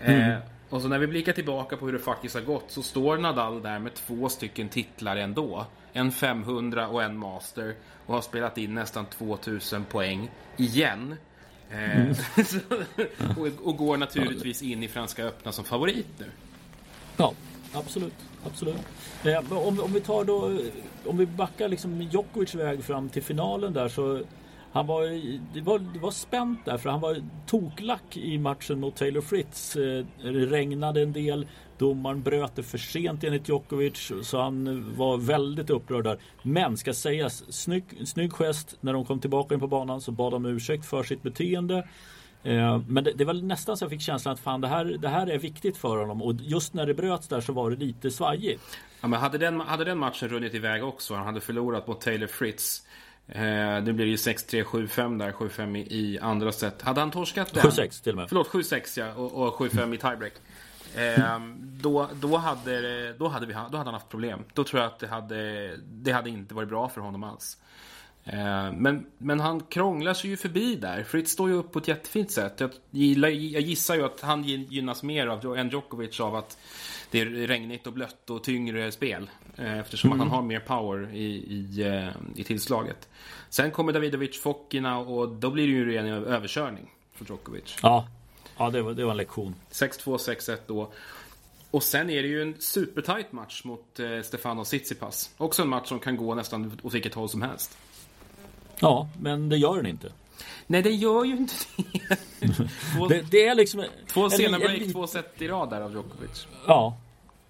Mm. 0.00 0.30
Eh, 0.30 0.38
och 0.70 0.82
så 0.82 0.88
när 0.88 0.98
vi 0.98 1.06
blickar 1.06 1.32
tillbaka 1.32 1.76
på 1.76 1.86
hur 1.86 1.92
det 1.92 1.98
faktiskt 1.98 2.34
har 2.34 2.42
gått 2.42 2.64
så 2.70 2.82
står 2.82 3.18
Nadal 3.18 3.62
där 3.62 3.78
med 3.78 3.94
två 3.94 4.28
stycken 4.28 4.68
titlar 4.68 5.16
ändå. 5.16 5.66
En 5.92 6.12
500 6.12 6.88
och 6.88 7.02
en 7.02 7.16
Master. 7.16 7.74
Och 8.06 8.14
har 8.14 8.22
spelat 8.22 8.58
in 8.58 8.74
nästan 8.74 9.06
2000 9.06 9.84
poäng. 9.84 10.30
Igen. 10.56 11.16
Eh, 11.70 12.00
mm. 12.00 12.14
och, 13.36 13.66
och, 13.68 13.76
går 13.76 13.96
naturligtvis 13.96 14.62
in 14.62 14.82
i 14.82 14.88
Franska 14.88 15.24
öppna 15.24 15.52
som 15.52 15.64
favorit 15.64 16.08
nu. 16.18 16.26
Ja, 17.16 17.32
absolut. 17.72 18.14
absolut. 18.46 18.76
Eh, 19.24 19.52
om, 19.52 19.80
om 19.80 19.92
vi 19.92 20.00
tar 20.00 20.24
då, 20.24 20.58
om 21.06 21.16
vi 21.16 21.26
backar 21.26 21.68
liksom 21.68 22.02
Djokovic 22.02 22.54
väg 22.54 22.84
fram 22.84 23.08
till 23.08 23.22
finalen 23.22 23.72
där 23.72 23.88
så 23.88 24.22
han 24.74 24.86
var, 24.86 25.02
det, 25.54 25.60
var, 25.60 25.78
det 25.78 25.98
var 25.98 26.10
spänt 26.10 26.64
där 26.64 26.78
för 26.78 26.90
han 26.90 27.00
var 27.00 27.22
toklack 27.46 28.16
i 28.16 28.38
matchen 28.38 28.80
mot 28.80 28.96
Taylor 28.96 29.20
Fritz. 29.20 29.76
Eh, 29.76 30.06
det 30.22 30.30
regnade 30.30 31.02
en 31.02 31.12
del. 31.12 31.46
Domaren 31.78 32.22
bröt 32.22 32.56
det 32.56 32.62
för 32.62 32.78
sent 32.78 33.24
enligt 33.24 33.48
Djokovic 33.48 34.12
så 34.22 34.40
han 34.40 34.66
eh, 34.66 34.96
var 34.96 35.16
väldigt 35.16 35.70
upprörd 35.70 36.04
där. 36.04 36.18
Men 36.42 36.76
ska 36.76 36.94
sägas, 36.94 37.52
snygg, 37.52 37.84
snygg 38.04 38.32
gest. 38.32 38.76
När 38.80 38.92
de 38.92 39.04
kom 39.04 39.20
tillbaka 39.20 39.54
in 39.54 39.60
på 39.60 39.66
banan 39.66 40.00
så 40.00 40.12
bad 40.12 40.32
de 40.32 40.46
ursäkt 40.46 40.86
för 40.86 41.02
sitt 41.02 41.22
beteende. 41.22 41.88
Eh, 42.42 42.80
men 42.88 43.04
det, 43.04 43.12
det, 43.12 43.24
var 43.24 43.34
nästan 43.34 43.76
så 43.76 43.84
jag 43.84 43.90
fick 43.90 44.00
känslan 44.00 44.34
att 44.34 44.40
fan 44.40 44.60
det 44.60 44.68
här, 44.68 44.84
det 44.84 45.08
här 45.08 45.26
är 45.26 45.38
viktigt 45.38 45.76
för 45.76 45.96
honom 45.96 46.22
och 46.22 46.34
just 46.34 46.74
när 46.74 46.86
det 46.86 46.94
bröts 46.94 47.28
där 47.28 47.40
så 47.40 47.52
var 47.52 47.70
det 47.70 47.76
lite 47.76 48.10
svajigt. 48.10 48.78
Ja, 49.00 49.08
men 49.08 49.20
hade, 49.20 49.38
den, 49.38 49.60
hade 49.60 49.84
den 49.84 49.98
matchen 49.98 50.28
runnit 50.28 50.54
iväg 50.54 50.84
också, 50.84 51.14
han 51.14 51.26
hade 51.26 51.40
förlorat 51.40 51.86
mot 51.86 52.00
Taylor 52.00 52.26
Fritz 52.26 52.86
Eh, 53.28 53.82
det 53.82 53.92
blir 53.92 54.06
ju 54.06 54.16
6-3, 54.16 54.64
7-5 54.64 55.18
där, 55.18 55.32
7-5 55.32 55.76
i, 55.76 55.80
i, 55.80 56.18
andra 56.18 56.52
set. 56.52 56.82
Hade 56.82 57.00
han 57.00 57.10
torskat 57.10 57.54
den... 57.54 57.62
7-6 57.62 58.02
till 58.02 58.12
och 58.12 58.16
med. 58.16 58.28
Förlåt, 58.28 58.48
7-6 58.48 59.00
ja, 59.00 59.12
och, 59.14 59.48
och 59.48 59.54
7-5 59.54 59.94
i 59.94 59.98
tiebreak. 59.98 60.32
Eh, 60.94 61.38
då, 61.60 62.08
då, 62.14 62.36
hade, 62.36 63.12
då, 63.12 63.28
hade 63.28 63.46
vi, 63.46 63.52
då 63.52 63.58
hade 63.58 63.76
han 63.76 63.94
haft 63.94 64.08
problem. 64.08 64.44
Då 64.52 64.64
tror 64.64 64.82
jag 64.82 64.92
att 64.92 64.98
det 64.98 65.06
hade, 65.06 65.70
det 65.76 66.12
hade 66.12 66.30
inte 66.30 66.54
varit 66.54 66.68
bra 66.68 66.88
för 66.88 67.00
honom 67.00 67.24
alls. 67.24 67.58
Eh, 68.24 68.72
men, 68.72 69.06
men 69.18 69.40
han 69.40 69.60
krånglar 69.60 70.14
sig 70.14 70.30
ju 70.30 70.36
förbi 70.36 70.76
där. 70.76 71.04
Fritz 71.04 71.30
står 71.30 71.48
ju 71.48 71.54
upp 71.54 71.72
på 71.72 71.78
ett 71.78 71.88
jättefint 71.88 72.30
sätt. 72.30 72.60
Jag, 72.60 72.70
gillar, 72.90 73.28
jag 73.28 73.62
gissar 73.62 73.94
ju 73.94 74.04
att 74.04 74.20
han 74.20 74.44
gynnas 74.44 75.02
mer 75.02 75.26
av 75.26 75.56
än 75.56 75.68
Djokovic 75.68 76.20
av 76.20 76.36
att 76.36 76.58
det 77.10 77.20
är 77.20 77.26
regnigt 77.26 77.86
och 77.86 77.92
blött 77.92 78.30
och 78.30 78.44
tyngre 78.44 78.92
spel. 78.92 79.30
Eh, 79.56 79.78
eftersom 79.78 80.12
mm. 80.12 80.20
han 80.20 80.30
har 80.30 80.42
mer 80.42 80.60
power 80.60 81.14
i, 81.14 81.24
i, 81.24 81.82
eh, 81.82 82.40
i 82.40 82.44
tillslaget. 82.44 83.08
Sen 83.48 83.70
kommer 83.70 83.92
Davidovic, 83.92 84.40
Fokina 84.40 84.98
och 84.98 85.28
då 85.28 85.50
blir 85.50 85.66
det 85.66 85.92
ju 85.92 85.96
en 85.96 86.06
överkörning 86.06 86.90
för 87.12 87.24
Djokovic. 87.24 87.76
Ja, 87.82 88.08
ja 88.56 88.70
det, 88.70 88.82
var, 88.82 88.92
det 88.92 89.04
var 89.04 89.10
en 89.10 89.16
lektion. 89.16 89.54
6-2, 89.70 90.16
6-1 90.16 90.56
då. 90.66 90.92
Och 91.70 91.82
sen 91.82 92.10
är 92.10 92.22
det 92.22 92.28
ju 92.28 92.42
en 92.42 92.54
supertight 92.58 93.32
match 93.32 93.64
mot 93.64 94.00
eh, 94.00 94.20
Stefano 94.22 94.64
Tsitsipas. 94.64 95.30
Också 95.36 95.62
en 95.62 95.68
match 95.68 95.88
som 95.88 95.98
kan 95.98 96.16
gå 96.16 96.34
nästan 96.34 96.80
åt 96.82 96.94
vilket 96.94 97.14
håll 97.14 97.28
som 97.28 97.42
helst. 97.42 97.78
Ja, 98.80 99.08
men 99.20 99.48
det 99.48 99.56
gör 99.56 99.76
den 99.76 99.86
inte. 99.86 100.12
Nej, 100.66 100.82
det 100.82 100.90
gör 100.90 101.24
ju 101.24 101.36
inte 101.36 101.54
det. 101.76 102.46
två, 102.96 103.08
det, 103.08 103.24
det, 103.30 103.46
är 103.46 103.54
liksom... 103.54 103.84
Två 104.06 104.30
sena 104.30 104.58
break, 104.58 104.92
två 104.92 105.06
set 105.06 105.42
i 105.42 105.48
rad 105.48 105.70
där 105.70 105.80
av 105.80 105.92
Djokovic. 105.92 106.46
Ja. 106.66 106.96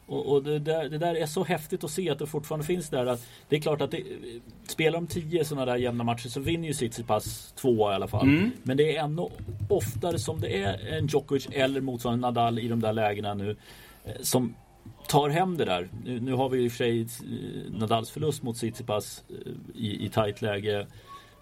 Och, 0.07 0.33
och 0.33 0.43
det, 0.43 0.59
där, 0.59 0.89
det, 0.89 0.99
där, 0.99 1.15
är 1.15 1.27
så 1.27 1.45
häftigt 1.45 1.85
att 1.85 1.91
se 1.91 2.11
att 2.11 2.19
det 2.19 2.27
fortfarande 2.27 2.67
finns 2.67 2.89
där. 2.89 3.07
Att 3.07 3.27
det 3.49 3.57
är 3.57 3.61
klart 3.61 3.81
att 3.81 3.91
det, 3.91 4.03
spelar 4.69 5.01
de 5.01 5.07
tio 5.07 5.45
sådana 5.45 5.65
där 5.65 5.77
jämna 5.77 6.05
matcher 6.05 6.29
så 6.29 6.41
vinner 6.41 6.69
ju 6.69 6.75
Tsitsipas 6.75 7.53
två 7.57 7.91
i 7.91 7.95
alla 7.95 8.09
fall. 8.09 8.29
Mm. 8.29 8.51
Men 8.63 8.77
det 8.77 8.97
är 8.97 9.05
ännu 9.05 9.29
oftare 9.69 10.19
som 10.19 10.41
det 10.41 10.63
är 10.63 10.97
en 10.99 11.07
Djokovic 11.07 11.49
eller 11.53 11.81
motsvarande 11.81 12.27
Nadal 12.27 12.59
i 12.59 12.69
de 12.69 12.81
där 12.81 12.93
lägena 12.93 13.35
nu. 13.35 13.57
Eh, 14.05 14.13
som 14.21 14.55
tar 15.09 15.29
hem 15.29 15.57
det 15.57 15.65
där. 15.65 15.89
Nu, 16.05 16.21
nu 16.21 16.33
har 16.33 16.49
vi 16.49 16.65
i 16.65 16.69
och 16.69 16.73
för 16.73 16.77
sig 16.77 17.01
eh, 17.01 17.73
Nadals 17.79 18.11
förlust 18.11 18.43
mot 18.43 18.57
Tsitsipas 18.57 19.25
eh, 19.29 19.53
i, 19.75 20.05
i 20.05 20.09
tajt 20.09 20.43
läge 20.43 20.87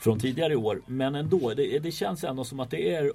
från 0.02 0.20
tidigare 0.20 0.56
år. 0.56 0.82
Men 0.86 1.14
ändå, 1.14 1.54
det, 1.54 1.78
det 1.78 1.92
känns 1.92 2.24
ändå 2.24 2.44
som 2.44 2.60
att 2.60 2.70
det 2.70 2.94
är 2.94 3.12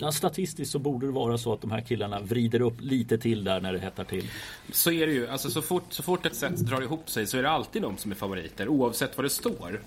Ja, 0.00 0.12
statistiskt 0.12 0.72
så 0.72 0.78
borde 0.78 1.06
det 1.06 1.12
vara 1.12 1.38
så 1.38 1.52
att 1.52 1.60
de 1.60 1.70
här 1.70 1.80
killarna 1.80 2.20
vrider 2.20 2.60
upp 2.60 2.80
lite 2.80 3.18
till 3.18 3.44
där 3.44 3.60
när 3.60 3.72
det 3.72 3.78
hettar 3.78 4.04
till. 4.04 4.30
Så 4.72 4.90
är 4.90 5.06
det 5.06 5.12
ju. 5.12 5.28
Alltså, 5.28 5.50
så, 5.50 5.62
fort, 5.62 5.84
så 5.88 6.02
fort 6.02 6.26
ett 6.26 6.34
set 6.34 6.56
drar 6.56 6.82
ihop 6.82 7.10
sig 7.10 7.26
så 7.26 7.38
är 7.38 7.42
det 7.42 7.50
alltid 7.50 7.82
de 7.82 7.96
som 7.96 8.10
är 8.10 8.14
favoriter 8.14 8.68
oavsett 8.68 9.16
vad 9.16 9.24
det 9.24 9.30
står. 9.30 9.80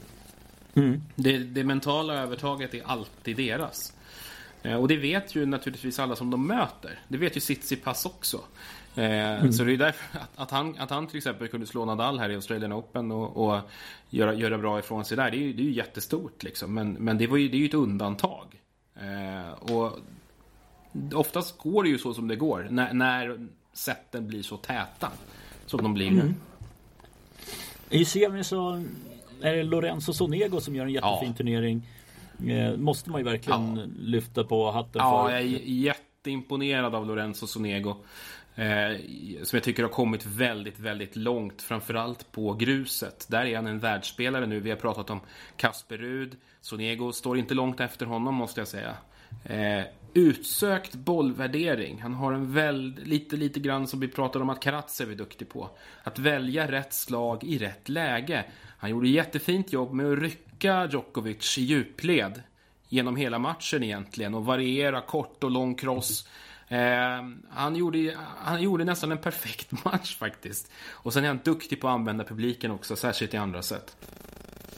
Mm. 0.74 1.02
Det, 1.16 1.38
det, 1.38 1.64
mentala 1.64 2.14
övertaget 2.14 2.74
är 2.74 2.82
alltid 2.86 3.38
deras. 3.38 3.94
Eh, 4.64 4.76
och 4.76 4.88
det 4.88 4.98
vet 4.98 5.36
ju 5.36 5.46
naturligtvis 5.46 6.00
alla 6.00 6.16
som 6.16 6.32
de 6.32 6.48
möter. 6.48 7.00
Det 7.08 7.18
vet 7.18 7.38
ju 7.38 7.40
Tsitsipas 7.40 8.06
också. 8.06 8.42
Eh, 8.96 9.40
mm. 9.40 9.54
Så 9.54 9.64
det 9.64 9.74
är 9.74 9.78
därför 9.78 10.20
att, 10.20 10.30
att, 10.36 10.52
han, 10.52 10.76
att 10.80 10.90
han 10.90 11.08
till 11.08 11.18
exempel 11.18 11.48
kunde 11.48 11.68
slå 11.68 11.86
Nadal 11.86 12.20
här 12.20 12.30
i 12.30 12.36
Australian 12.36 12.74
Open 12.74 13.12
och, 13.12 13.48
och 13.48 13.62
göra, 14.10 14.34
göra 14.34 14.58
bra 14.58 14.80
ifrån 14.80 15.06
sig 15.06 15.18
där. 15.18 15.32
Det 15.32 15.38
är 15.38 15.42
ju, 15.42 15.54
det 15.54 15.64
är 15.64 15.66
ju 15.66 15.72
jättestort 15.72 16.44
liksom. 16.44 16.74
Men, 16.74 16.94
men 16.94 17.18
det, 17.18 17.28
var 17.28 17.38
ju, 17.38 17.50
det 17.50 17.58
är 17.58 17.60
ju 17.60 17.66
ett 17.66 17.74
undantag. 17.74 18.62
Eh, 18.96 19.74
och 19.74 20.00
oftast 21.14 21.58
går 21.58 21.84
det 21.84 21.90
ju 21.90 21.98
så 21.98 22.14
som 22.14 22.28
det 22.28 22.36
går. 22.36 22.68
När, 22.72 22.94
när 22.94 23.48
sätten 23.74 24.28
blir 24.28 24.44
så 24.44 24.58
täta. 24.58 25.12
Som 25.66 25.84
de 25.84 25.94
blir 25.94 26.12
nu. 26.12 26.22
Mm. 26.22 26.36
I 27.90 28.06
semin 28.06 28.44
så 28.44 28.84
är 29.42 29.56
det 29.56 29.64
Lorenzo 29.64 30.14
Sonego 30.14 30.62
som 30.62 30.76
gör 30.76 30.86
en 30.86 30.92
jättefin 30.92 31.30
ja. 31.30 31.34
turnering. 31.34 31.88
Eh, 32.48 32.78
måste 32.78 33.10
man 33.10 33.20
ju 33.22 33.26
verkligen 33.26 33.78
ja. 33.78 33.84
lyfta 34.00 34.44
på 34.44 34.72
hatten 34.72 35.02
ja, 35.02 35.24
för. 35.24 35.34
Ja, 35.34 35.40
jag 35.40 35.42
är 35.42 35.64
jätteimponerad 35.66 36.96
av 36.96 37.08
Lorenzo 37.08 37.48
Sonego. 37.48 37.98
Eh, 38.56 38.98
som 39.44 39.58
jag 39.58 39.64
tycker 39.64 39.84
har 39.84 39.90
kommit 39.90 40.26
väldigt, 40.26 40.80
väldigt 40.80 41.16
långt. 41.16 41.62
Framförallt 41.62 42.32
på 42.32 42.54
gruset. 42.54 43.26
Där 43.30 43.46
är 43.46 43.56
han 43.56 43.68
en 43.68 43.80
världsspelare 43.80 44.46
nu. 44.46 44.60
Vi 44.60 44.70
har 44.70 44.78
pratat 44.78 45.10
om 45.10 45.20
Kasper 45.58 45.98
Rud. 45.98 46.38
Sonego 46.62 47.12
står 47.12 47.38
inte 47.38 47.54
långt 47.54 47.80
efter 47.80 48.06
honom 48.06 48.36
måste 48.36 48.62
jag 48.62 48.68
säga. 48.68 48.96
Eh, 49.46 49.84
utsökt 50.14 50.96
bollvärdering. 50.96 52.02
Han 52.02 52.14
har 52.14 52.34
en 52.34 52.54
väldigt, 52.54 53.08
lite, 53.08 53.36
lite 53.36 53.60
grann 53.60 53.88
som 53.88 54.00
vi 54.00 54.08
pratade 54.08 54.44
om 54.44 54.50
att 54.50 54.62
Karatsev 54.62 55.12
är 55.12 55.16
duktig 55.16 55.50
på. 55.50 55.70
Att 56.04 56.20
välja 56.20 56.72
rätt 56.72 56.94
slag 56.94 57.44
i 57.44 57.58
rätt 57.58 57.90
läge. 57.90 58.46
Han 58.78 58.90
gjorde 58.90 59.10
jättefint 59.10 59.74
jobb 59.74 59.94
med 59.94 60.12
att 60.12 60.20
rycka 60.20 60.90
Djokovic 60.92 61.58
i 61.58 61.62
djupled. 61.62 62.42
Genom 62.90 63.16
hela 63.16 63.40
matchen 63.40 63.84
egentligen 63.84 64.34
och 64.34 64.46
variera 64.46 65.02
kort 65.02 65.44
och 65.44 65.52
lång 65.52 65.76
cross. 65.76 66.28
Eh, 66.72 67.24
han, 67.50 67.76
gjorde, 67.76 68.16
han 68.38 68.62
gjorde 68.62 68.84
nästan 68.84 69.12
en 69.12 69.18
perfekt 69.18 69.72
match 69.86 70.18
faktiskt. 70.18 70.72
Och 70.90 71.14
sen 71.14 71.24
är 71.24 71.28
han 71.28 71.40
duktig 71.44 71.82
på 71.82 71.88
att 71.88 71.94
använda 71.94 72.24
publiken 72.24 72.72
också, 72.72 72.96
särskilt 72.96 73.34
i 73.34 73.38
andra 73.38 73.62
sätt. 73.62 73.96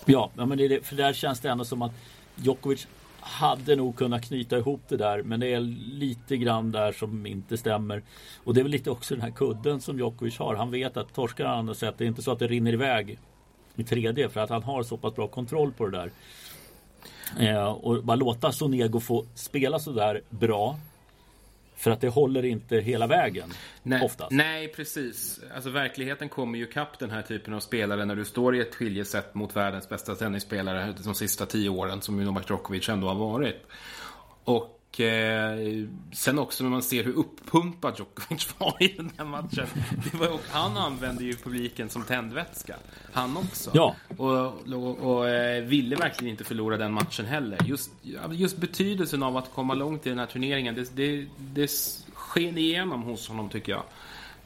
Ja, 0.05 0.31
men 0.35 0.57
det, 0.57 0.85
för 0.85 0.95
där 0.95 1.13
känns 1.13 1.39
det 1.39 1.49
ändå 1.49 1.65
som 1.65 1.81
att 1.81 1.91
Djokovic 2.35 2.87
hade 3.19 3.75
nog 3.75 3.95
kunnat 3.95 4.25
knyta 4.25 4.57
ihop 4.57 4.81
det 4.87 4.97
där 4.97 5.23
men 5.23 5.39
det 5.39 5.53
är 5.53 5.59
lite 5.59 6.37
grann 6.37 6.71
där 6.71 6.91
som 6.91 7.25
inte 7.25 7.57
stämmer. 7.57 8.03
Och 8.43 8.53
det 8.53 8.61
är 8.61 8.63
väl 8.63 8.71
lite 8.71 8.89
också 8.89 9.15
den 9.15 9.21
här 9.21 9.31
kudden 9.31 9.81
som 9.81 9.97
Djokovic 9.97 10.37
har. 10.37 10.55
Han 10.55 10.71
vet 10.71 10.97
att 10.97 11.13
torskar 11.13 11.45
han 11.45 11.57
andra 11.57 11.73
sätt, 11.73 11.95
det 11.97 12.03
är 12.03 12.07
inte 12.07 12.21
så 12.21 12.31
att 12.31 12.39
det 12.39 12.47
rinner 12.47 12.73
iväg 12.73 13.19
i 13.75 13.83
tredje 13.83 14.29
för 14.29 14.39
att 14.39 14.49
han 14.49 14.63
har 14.63 14.83
så 14.83 14.97
pass 14.97 15.15
bra 15.15 15.27
kontroll 15.27 15.71
på 15.71 15.87
det 15.87 15.97
där. 15.97 16.11
Eh, 17.39 17.71
och 17.71 18.03
bara 18.03 18.15
låta 18.15 18.51
Sonego 18.51 18.99
få 18.99 19.25
spela 19.35 19.79
så 19.79 19.91
där 19.91 20.21
bra 20.29 20.77
för 21.83 21.91
att 21.91 22.01
det 22.01 22.09
håller 22.09 22.45
inte 22.45 22.77
hela 22.77 23.07
vägen. 23.07 23.53
Nej, 23.83 24.01
oftast. 24.01 24.31
nej 24.31 24.67
precis. 24.67 25.39
Alltså 25.55 25.69
verkligheten 25.69 26.29
kommer 26.29 26.59
ju 26.59 26.65
kapp 26.65 26.99
den 26.99 27.09
här 27.09 27.21
typen 27.21 27.53
av 27.53 27.59
spelare 27.59 28.05
när 28.05 28.15
du 28.15 28.25
står 28.25 28.55
i 28.55 28.59
ett 28.59 28.75
skiljesätt 28.75 29.35
mot 29.35 29.55
världens 29.55 29.89
bästa 29.89 30.15
tennisspelare 30.15 30.93
de 31.03 31.15
sista 31.15 31.45
tio 31.45 31.69
åren 31.69 32.01
som 32.01 32.23
Novak 32.23 32.49
Djokovic 32.49 32.89
ändå 32.89 33.07
har 33.07 33.15
varit. 33.15 33.65
Och 34.43 34.79
eh, 34.99 35.87
sen 36.13 36.39
också 36.39 36.63
när 36.63 36.71
man 36.71 36.83
ser 36.83 37.03
hur 37.03 37.13
uppumpad 37.13 37.95
Djokovic 37.97 38.49
var 38.57 38.83
i 38.83 38.87
den 38.87 39.11
här 39.17 39.25
matchen. 39.25 39.67
Var, 40.13 40.39
han 40.49 40.77
använde 40.77 41.23
ju 41.23 41.35
publiken 41.35 41.89
som 41.89 42.03
tändvätska. 42.03 42.75
Han 43.13 43.37
också. 43.37 43.71
Ja. 43.73 43.95
Och, 44.17 44.73
och, 44.73 44.99
och 44.99 45.29
eh, 45.29 45.63
ville 45.63 45.95
verkligen 45.95 46.31
inte 46.31 46.43
förlora 46.43 46.77
den 46.77 46.93
matchen 46.93 47.25
heller. 47.25 47.57
Just, 47.65 47.91
just 48.31 48.57
betydelsen 48.57 49.23
av 49.23 49.37
att 49.37 49.53
komma 49.53 49.73
långt 49.73 50.05
i 50.05 50.09
den 50.09 50.19
här 50.19 50.25
turneringen. 50.25 50.75
Det, 50.75 50.95
det, 50.95 51.27
det 51.37 51.71
sken 52.13 52.57
igenom 52.57 53.03
hos 53.03 53.27
honom 53.27 53.49
tycker 53.49 53.71
jag. 53.71 53.83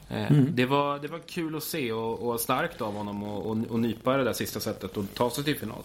Eh, 0.10 0.32
mm. 0.32 0.56
Det, 0.56 0.66
var, 0.66 1.00
det 1.00 1.08
var 1.08 1.20
kul 1.20 1.56
att 1.56 1.64
se 1.64 1.92
och, 1.92 2.30
och 2.30 2.40
starkt 2.40 2.82
av 2.82 2.94
honom 2.94 3.24
att 3.24 3.46
och, 3.46 3.58
och 3.70 3.80
nypa 3.80 4.18
det 4.18 4.24
där 4.24 4.34
sista 4.34 4.60
sättet 4.60 4.98
och 4.98 5.06
ta 5.14 5.30
sig 5.30 5.44
till 5.44 5.60
final. 5.60 5.84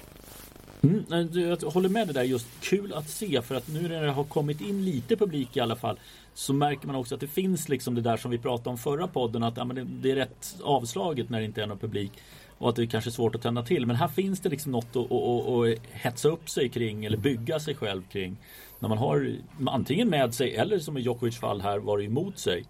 Mm, 0.83 1.05
jag 1.33 1.71
håller 1.71 1.89
med 1.89 2.07
det 2.07 2.13
där. 2.13 2.23
Just 2.23 2.47
kul 2.61 2.93
att 2.93 3.09
se 3.09 3.43
för 3.43 3.55
att 3.55 3.69
nu 3.69 3.89
när 3.89 4.03
det 4.03 4.11
har 4.11 4.25
kommit 4.25 4.61
in 4.61 4.85
lite 4.85 5.17
publik 5.17 5.57
i 5.57 5.61
alla 5.61 5.77
fall 5.77 5.99
så 6.35 6.53
märker 6.53 6.87
man 6.87 6.97
också 6.97 7.15
att 7.15 7.21
det 7.21 7.27
finns 7.27 7.69
liksom 7.69 7.95
det 7.95 8.01
där 8.01 8.17
som 8.17 8.31
vi 8.31 8.39
pratade 8.39 8.71
om 8.71 8.79
förra 8.79 9.09
podden 9.09 9.43
att 9.43 9.57
ja, 9.57 9.65
men 9.65 10.01
det 10.03 10.11
är 10.11 10.17
rätt 10.17 10.57
avslaget 10.63 11.31
när 11.31 11.39
det 11.39 11.45
inte 11.45 11.63
är 11.63 11.67
någon 11.67 11.79
publik 11.79 12.13
och 12.59 12.69
att 12.69 12.77
det 12.77 12.83
är 12.83 12.87
kanske 12.87 13.11
är 13.11 13.13
svårt 13.13 13.35
att 13.35 13.43
tända 13.43 13.63
till. 13.63 13.87
Men 13.87 13.97
här 13.97 14.09
finns 14.09 14.41
det 14.41 14.49
liksom 14.49 14.73
något 14.73 14.97
att, 14.97 15.13
att, 15.13 15.49
att, 15.49 15.49
att 15.49 15.79
hetsa 15.93 16.29
upp 16.29 16.51
sig 16.51 16.69
kring 16.69 17.05
eller 17.05 17.17
bygga 17.17 17.61
sig 17.61 17.75
själv 17.75 18.03
kring 18.13 18.37
när 18.79 18.89
man 18.89 18.99
har 18.99 19.37
antingen 19.67 20.09
med 20.09 20.35
sig 20.35 20.57
eller 20.57 20.79
som 20.79 20.99
i 20.99 21.01
Djokovic 21.01 21.39
fall 21.39 21.61
här 21.61 21.79
varit 21.79 22.07
emot 22.07 22.39
sig. 22.39 22.65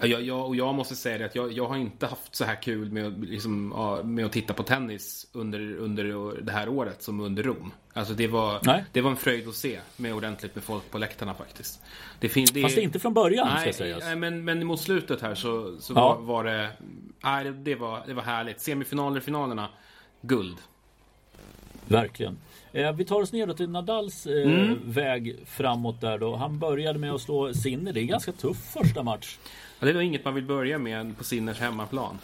Jag, 0.00 0.22
jag, 0.22 0.46
och 0.46 0.56
jag 0.56 0.74
måste 0.74 0.96
säga 0.96 1.18
det 1.18 1.24
att 1.24 1.34
jag, 1.34 1.52
jag 1.52 1.66
har 1.66 1.76
inte 1.76 2.06
haft 2.06 2.34
så 2.34 2.44
här 2.44 2.62
kul 2.62 2.92
med, 2.92 3.24
liksom, 3.24 3.68
med 4.04 4.26
att 4.26 4.32
titta 4.32 4.54
på 4.54 4.62
tennis 4.62 5.26
under, 5.32 5.76
under 5.76 6.34
det 6.42 6.52
här 6.52 6.68
året 6.68 7.02
som 7.02 7.20
under 7.20 7.42
Rom. 7.42 7.72
Alltså 7.92 8.14
det 8.14 8.26
var, 8.26 8.82
det 8.92 9.00
var 9.00 9.10
en 9.10 9.16
fröjd 9.16 9.48
att 9.48 9.54
se 9.54 9.80
med 9.96 10.14
ordentligt 10.14 10.54
med 10.54 10.64
folk 10.64 10.90
på 10.90 10.98
läktarna 10.98 11.34
faktiskt. 11.34 11.82
Det 12.20 12.28
finns, 12.28 12.50
det, 12.50 12.62
Fast 12.62 12.76
det 12.76 12.82
inte 12.82 12.98
från 12.98 13.14
början 13.14 13.48
nej, 13.48 13.72
ska 13.72 13.84
sägas. 13.84 14.04
Nej, 14.04 14.16
men, 14.16 14.44
men 14.44 14.66
mot 14.66 14.80
slutet 14.80 15.22
här 15.22 15.34
så, 15.34 15.76
så 15.80 15.92
ja. 15.92 16.14
var, 16.14 16.22
var, 16.22 16.44
det, 16.44 16.70
nej, 17.24 17.52
det, 17.52 17.74
var, 17.74 18.02
det 18.06 18.14
var 18.14 18.22
härligt. 18.22 18.60
Semifinaler, 18.60 19.20
finalerna, 19.20 19.68
guld. 20.22 20.56
Verkligen. 21.88 22.38
Eh, 22.72 22.92
vi 22.92 23.04
tar 23.04 23.20
oss 23.20 23.32
ner 23.32 23.52
till 23.52 23.70
Nadals 23.70 24.26
eh, 24.26 24.52
mm. 24.52 24.78
väg 24.84 25.36
framåt 25.46 26.00
där 26.00 26.18
då. 26.18 26.36
Han 26.36 26.58
började 26.58 26.98
med 26.98 27.12
att 27.12 27.20
slå 27.20 27.54
Sinner. 27.54 27.92
Det 27.92 28.00
är 28.00 28.02
en 28.02 28.08
ganska 28.08 28.32
tuff 28.32 28.56
första 28.56 29.02
match. 29.02 29.38
Ja, 29.78 29.84
det 29.84 29.90
är 29.90 29.94
nog 29.94 30.02
inget 30.02 30.24
man 30.24 30.34
vill 30.34 30.44
börja 30.44 30.78
med 30.78 31.18
på 31.18 31.24
Sinners 31.24 31.60
hemmaplan. 31.60 32.18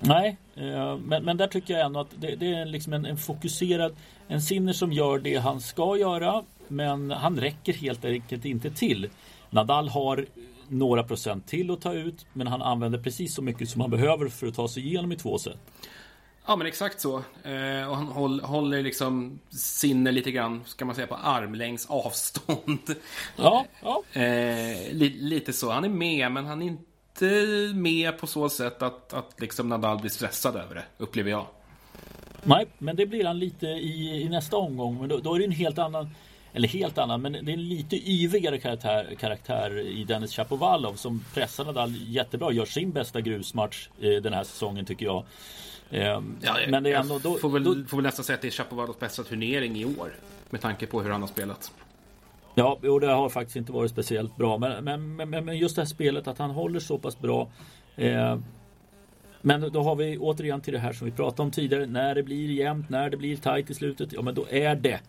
Nej, 0.00 0.36
eh, 0.54 0.96
men, 0.96 1.24
men 1.24 1.36
där 1.36 1.46
tycker 1.46 1.74
jag 1.74 1.86
ändå 1.86 2.00
att 2.00 2.10
det, 2.20 2.36
det 2.36 2.54
är 2.54 2.66
liksom 2.66 2.92
en, 2.92 3.06
en, 3.06 3.16
fokuserad 3.16 3.94
En 4.28 4.42
Sinner 4.42 4.72
som 4.72 4.92
gör 4.92 5.18
det 5.18 5.36
han 5.36 5.60
ska 5.60 5.96
göra 5.96 6.42
Men 6.68 7.10
han 7.10 7.40
räcker 7.40 7.72
helt 7.72 8.04
enkelt 8.04 8.44
inte 8.44 8.70
till 8.70 9.08
Nadal 9.50 9.88
har 9.88 10.26
några 10.68 11.02
procent 11.02 11.46
till 11.46 11.70
att 11.70 11.80
ta 11.80 11.92
ut 11.92 12.26
Men 12.32 12.46
han 12.46 12.62
använder 12.62 12.98
precis 12.98 13.34
så 13.34 13.42
mycket 13.42 13.68
som 13.68 13.80
han 13.80 13.90
behöver 13.90 14.28
för 14.28 14.46
att 14.46 14.54
ta 14.54 14.68
sig 14.68 14.86
igenom 14.86 15.12
i 15.12 15.16
två 15.16 15.38
set. 15.38 15.58
Ja 16.46 16.56
men 16.56 16.66
exakt 16.66 17.00
så. 17.00 17.16
Eh, 17.42 17.88
och 17.88 17.96
han 17.96 18.06
håll, 18.06 18.40
håller 18.40 18.82
liksom 18.82 19.40
sinne 19.50 20.12
lite 20.12 20.30
grann, 20.30 20.62
ska 20.66 20.84
man 20.84 20.94
säga, 20.94 21.06
på 21.06 21.14
armlängds 21.14 21.86
avstånd. 21.86 22.94
Ja, 23.36 23.66
ja. 23.82 24.02
Eh, 24.12 24.92
li, 24.92 25.16
lite 25.20 25.52
så. 25.52 25.70
Han 25.70 25.84
är 25.84 25.88
med, 25.88 26.32
men 26.32 26.46
han 26.46 26.62
är 26.62 26.66
inte 26.66 27.74
med 27.74 28.18
på 28.18 28.26
så 28.26 28.48
sätt 28.48 28.82
att, 28.82 29.12
att 29.12 29.40
liksom 29.40 29.68
Nadal 29.68 29.98
blir 29.98 30.10
stressad 30.10 30.56
över 30.56 30.74
det, 30.74 30.84
upplever 30.98 31.30
jag. 31.30 31.46
Nej, 32.42 32.66
men 32.78 32.96
det 32.96 33.06
blir 33.06 33.24
han 33.24 33.38
lite 33.38 33.66
i, 33.66 34.22
i 34.22 34.28
nästa 34.28 34.56
omgång. 34.56 34.98
Men 35.00 35.08
då, 35.08 35.18
då 35.18 35.34
är 35.34 35.38
det 35.38 35.44
en 35.44 35.50
helt 35.50 35.78
annan 35.78 36.10
eller 36.52 36.68
helt 36.68 36.98
annan, 36.98 37.22
men 37.22 37.32
det 37.32 37.52
är 37.52 37.54
en 37.54 37.68
lite 37.68 38.10
yvigare 38.10 38.58
karaktär, 38.58 39.14
karaktär 39.20 39.78
i 39.78 40.04
Dennis 40.04 40.32
Chapovalov 40.32 40.94
som 40.94 41.24
pressar 41.34 41.64
Nadal 41.64 41.94
jättebra. 41.96 42.52
Gör 42.52 42.64
sin 42.64 42.90
bästa 42.90 43.20
grusmatch 43.20 43.88
eh, 44.00 44.22
den 44.22 44.32
här 44.32 44.44
säsongen 44.44 44.84
tycker 44.84 45.06
jag. 45.06 45.24
Eh, 45.90 46.22
ja, 46.40 46.56
men 46.68 46.82
det 46.82 46.92
är 46.92 47.00
ändå, 47.00 47.18
då, 47.18 47.34
får, 47.34 47.48
väl, 47.48 47.64
då, 47.64 47.84
får 47.88 47.96
väl 47.96 48.04
nästan 48.04 48.24
säga 48.24 48.34
att 48.34 48.42
det 48.42 48.48
är 48.48 48.52
Chapovalovs 48.52 48.98
bästa 48.98 49.22
turnering 49.22 49.76
i 49.76 49.84
år. 49.84 50.12
Med 50.50 50.60
tanke 50.60 50.86
på 50.86 51.02
hur 51.02 51.10
han 51.10 51.20
har 51.20 51.28
spelat. 51.28 51.72
Ja, 52.54 52.78
och 52.82 53.00
det 53.00 53.06
har 53.06 53.28
faktiskt 53.28 53.56
inte 53.56 53.72
varit 53.72 53.90
speciellt 53.90 54.36
bra. 54.36 54.58
Men, 54.58 54.84
men, 54.84 55.16
men, 55.16 55.44
men 55.44 55.58
just 55.58 55.76
det 55.76 55.82
här 55.82 55.86
spelet, 55.86 56.28
att 56.28 56.38
han 56.38 56.50
håller 56.50 56.80
så 56.80 56.98
pass 56.98 57.18
bra. 57.18 57.48
Eh, 57.96 58.38
men 59.40 59.72
då 59.72 59.82
har 59.82 59.96
vi 59.96 60.18
återigen 60.18 60.60
till 60.60 60.72
det 60.72 60.78
här 60.78 60.92
som 60.92 61.04
vi 61.04 61.10
pratade 61.12 61.42
om 61.42 61.50
tidigare. 61.50 61.86
När 61.86 62.14
det 62.14 62.22
blir 62.22 62.50
jämnt, 62.50 62.88
när 62.88 63.10
det 63.10 63.16
blir 63.16 63.36
tajt 63.36 63.70
i 63.70 63.74
slutet. 63.74 64.12
Ja, 64.12 64.22
men 64.22 64.34
då 64.34 64.46
är 64.50 64.74
det 64.74 65.00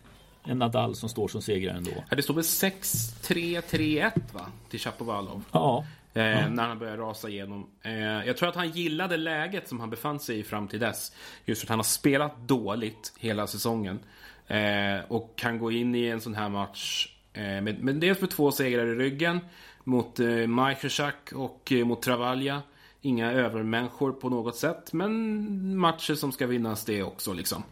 en 0.44 0.58
Nadal 0.58 0.94
som 0.94 1.08
står 1.08 1.28
som 1.28 1.42
segrare 1.42 1.76
ändå. 1.76 1.90
Ja, 2.10 2.16
det 2.16 2.22
står 2.22 2.34
väl 2.34 2.44
6-3, 2.44 3.60
3-1 3.60 4.12
va? 4.32 4.46
Till 4.70 4.80
Chapovalov. 4.80 5.42
Ja. 5.52 5.84
Ja. 6.16 6.48
När 6.48 6.68
han 6.68 6.78
började 6.78 7.02
rasa 7.02 7.28
igenom. 7.28 7.70
Eh, 7.82 8.26
jag 8.26 8.36
tror 8.36 8.48
att 8.48 8.56
han 8.56 8.70
gillade 8.70 9.16
läget 9.16 9.68
som 9.68 9.80
han 9.80 9.90
befann 9.90 10.20
sig 10.20 10.38
i 10.38 10.42
fram 10.42 10.68
till 10.68 10.80
dess. 10.80 11.12
Just 11.44 11.60
för 11.60 11.66
att 11.66 11.70
han 11.70 11.78
har 11.78 11.84
spelat 11.84 12.48
dåligt 12.48 13.12
hela 13.18 13.46
säsongen. 13.46 13.98
Eh, 14.46 14.98
och 15.08 15.32
kan 15.36 15.58
gå 15.58 15.70
in 15.70 15.94
i 15.94 16.06
en 16.06 16.20
sån 16.20 16.34
här 16.34 16.48
match 16.48 17.12
med, 17.32 17.84
med 17.84 17.94
dels 17.94 18.20
med 18.20 18.30
två 18.30 18.52
segrar 18.52 18.86
i 18.86 18.94
ryggen. 18.94 19.40
Mot 19.84 20.18
Majkrzyk 20.46 21.32
och 21.34 21.72
mot 21.84 22.02
Travalja. 22.02 22.62
Inga 23.00 23.32
övermänniskor 23.32 24.12
på 24.12 24.28
något 24.28 24.56
sätt. 24.56 24.92
Men 24.92 25.78
matcher 25.78 26.14
som 26.14 26.32
ska 26.32 26.46
vinnas 26.46 26.84
det 26.84 27.02
också 27.02 27.32
liksom. 27.32 27.62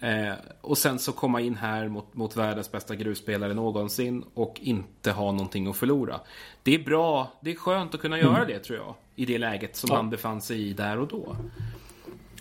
Eh, 0.00 0.32
och 0.60 0.78
sen 0.78 0.98
så 0.98 1.12
komma 1.12 1.40
in 1.40 1.54
här 1.56 1.88
mot, 1.88 2.14
mot 2.14 2.36
världens 2.36 2.72
bästa 2.72 2.94
grusspelare 2.94 3.54
någonsin 3.54 4.24
och 4.34 4.60
inte 4.60 5.10
ha 5.10 5.32
någonting 5.32 5.66
att 5.66 5.76
förlora. 5.76 6.20
Det 6.62 6.74
är 6.74 6.84
bra, 6.84 7.32
det 7.40 7.50
är 7.50 7.54
skönt 7.54 7.94
att 7.94 8.00
kunna 8.00 8.18
göra 8.18 8.36
mm. 8.36 8.48
det 8.48 8.58
tror 8.58 8.78
jag. 8.78 8.94
I 9.16 9.24
det 9.24 9.38
läget 9.38 9.76
som 9.76 9.88
ja. 9.90 9.96
han 9.96 10.10
befann 10.10 10.40
sig 10.40 10.68
i 10.68 10.72
där 10.72 10.98
och 10.98 11.08
då. 11.08 11.36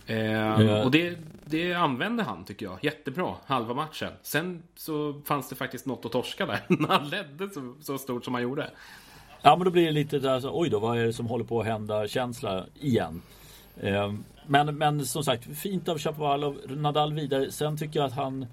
Eh, 0.06 0.18
ja. 0.22 0.84
Och 0.84 0.92
det, 0.92 1.18
det 1.46 1.74
använde 1.74 2.24
han 2.24 2.46
tycker 2.46 2.66
jag 2.66 2.78
jättebra, 2.82 3.36
halva 3.46 3.74
matchen. 3.74 4.12
Sen 4.22 4.64
så 4.76 5.22
fanns 5.26 5.50
det 5.50 5.56
faktiskt 5.56 5.86
något 5.86 6.06
att 6.06 6.12
torska 6.12 6.46
där 6.46 6.60
när 6.68 6.88
han 6.88 7.10
ledde 7.10 7.50
så, 7.50 7.76
så 7.82 7.98
stort 7.98 8.26
som 8.26 8.34
han 8.34 8.44
gjorde. 8.44 8.72
Ja 9.42 9.56
men 9.56 9.66
då 9.66 9.72
blir 9.72 9.86
det 9.86 9.92
lite 9.92 10.20
där 10.20 10.40
så, 10.40 10.60
oj 10.60 10.70
då 10.70 10.80
vad 10.80 10.98
är 10.98 11.06
det 11.06 11.14
som 11.14 11.28
håller 11.28 11.46
på 11.46 11.60
att 11.60 11.66
hända 11.66 12.08
känsla 12.08 12.66
igen. 12.80 13.22
Eh, 13.82 14.14
men, 14.48 14.78
men 14.78 15.06
som 15.06 15.24
sagt, 15.24 15.58
fint 15.58 15.90
av 15.90 15.98
Chapovalov. 15.98 16.62
Nadal 16.70 17.14
vidare. 17.14 17.52
Sen 17.52 17.78
tycker 17.78 18.00
jag 18.00 18.08
att 18.08 18.14
han 18.14 18.46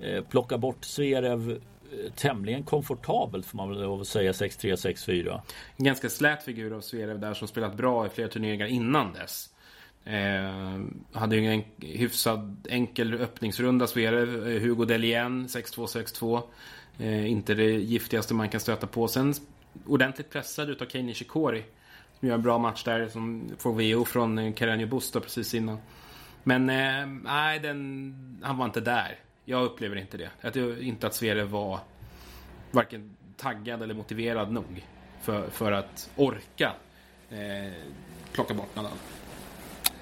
eh, 0.00 0.24
plockar 0.24 0.58
bort 0.58 0.84
Zverev 0.84 1.50
eh, 1.50 2.12
tämligen 2.16 2.62
komfortabelt 2.62 3.46
får 3.46 3.56
man 3.56 3.68
väl 3.68 3.82
lov 3.82 4.00
att 4.00 4.06
säga 4.06 4.32
6-3, 4.32 4.74
6-4. 4.74 5.40
En 5.76 5.84
ganska 5.84 6.08
slät 6.08 6.42
figur 6.42 6.72
av 6.72 6.80
Zverev 6.80 7.18
där 7.18 7.34
som 7.34 7.48
spelat 7.48 7.76
bra 7.76 8.06
i 8.06 8.08
flera 8.08 8.28
turneringar 8.28 8.66
innan 8.66 9.12
dess. 9.12 9.50
Eh, 10.04 10.80
hade 11.12 11.36
ju 11.36 11.46
en 11.46 11.62
hyfsad 11.78 12.66
enkel 12.70 13.14
öppningsrunda 13.14 13.86
Zverev. 13.86 14.48
Eh, 14.48 14.62
Hugo 14.62 14.84
Delien 14.84 15.46
6-2, 15.46 15.86
6-2. 15.86 16.42
Eh, 16.98 17.30
inte 17.30 17.54
det 17.54 17.70
giftigaste 17.70 18.34
man 18.34 18.48
kan 18.48 18.60
stöta 18.60 18.86
på. 18.86 19.08
Sen 19.08 19.34
ordentligt 19.86 20.30
pressad 20.30 20.70
utav 20.70 20.86
Kei 20.86 21.02
Nishikori. 21.02 21.64
Som 22.20 22.28
gör 22.28 22.34
en 22.34 22.42
bra 22.42 22.58
match 22.58 22.84
där 22.84 23.08
som 23.08 23.50
får 23.58 23.72
VO 23.72 24.04
från 24.04 24.38
Carreño 24.38 24.86
Busta 24.86 25.20
precis 25.20 25.54
innan. 25.54 25.78
Men 26.42 26.70
eh, 26.70 27.06
nej, 27.24 27.58
den, 27.58 28.40
han 28.42 28.58
var 28.58 28.64
inte 28.64 28.80
där. 28.80 29.18
Jag 29.44 29.64
upplever 29.64 29.96
inte 29.96 30.16
det. 30.16 30.30
Jag 30.40 30.52
tror 30.52 30.78
inte 30.78 31.06
att 31.06 31.14
Sverige 31.14 31.44
var 31.44 31.80
varken 32.70 33.16
taggad 33.36 33.82
eller 33.82 33.94
motiverad 33.94 34.52
nog 34.52 34.86
för, 35.20 35.50
för 35.50 35.72
att 35.72 36.10
orka 36.16 36.72
eh, 37.30 37.72
plocka 38.32 38.54
bort 38.54 38.76
Nadal. 38.76 38.92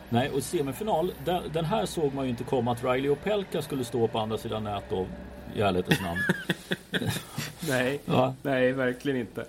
Nej, 0.09 0.31
och 0.31 0.43
semifinal, 0.43 1.13
den, 1.25 1.43
den, 1.53 1.65
här 1.65 1.87
såg 1.87 2.15
man 2.15 2.25
ju 2.25 2.31
inte 2.31 2.45
komma 2.45 2.73
att 2.73 2.85
Riley 2.85 3.09
och 3.09 3.25
Pelka 3.25 3.63
skulle 3.63 3.85
stå 3.85 4.09
på 4.09 4.19
andra 4.19 4.39
sidan 4.39 4.65
nät 4.65 4.85
då, 4.91 5.07
i 5.55 5.61
ärlighetens 5.61 6.01
namn. 6.01 6.21
nej, 7.69 8.01
ja. 8.05 8.35
nej, 8.43 8.73
verkligen 8.73 9.21
inte. 9.21 9.47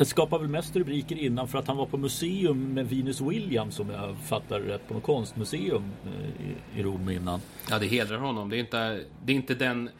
Det 0.00 0.06
skapar 0.06 0.38
väl 0.38 0.48
mest 0.48 0.76
rubriker 0.76 1.16
innan 1.16 1.48
för 1.48 1.58
att 1.58 1.66
han 1.66 1.76
var 1.76 1.86
på 1.86 1.96
museum 1.96 2.74
med 2.74 2.88
Venus 2.88 3.20
Williams 3.20 3.74
som 3.74 3.90
jag 3.90 4.16
fattar 4.16 4.60
rätt 4.60 4.88
på 4.88 4.94
något 4.94 5.02
konstmuseum 5.02 5.84
eh, 6.06 6.78
i, 6.78 6.82
Rom 6.82 7.10
innan. 7.10 7.40
Ja, 7.70 7.78
det 7.78 7.86
hedrar 7.86 8.18
honom. 8.18 8.50
Det 8.50 8.56
är 8.56 8.60
inte, 8.60 9.04
det 9.24 9.32
är 9.32 9.36
inte 9.36 9.54
den 9.54 9.90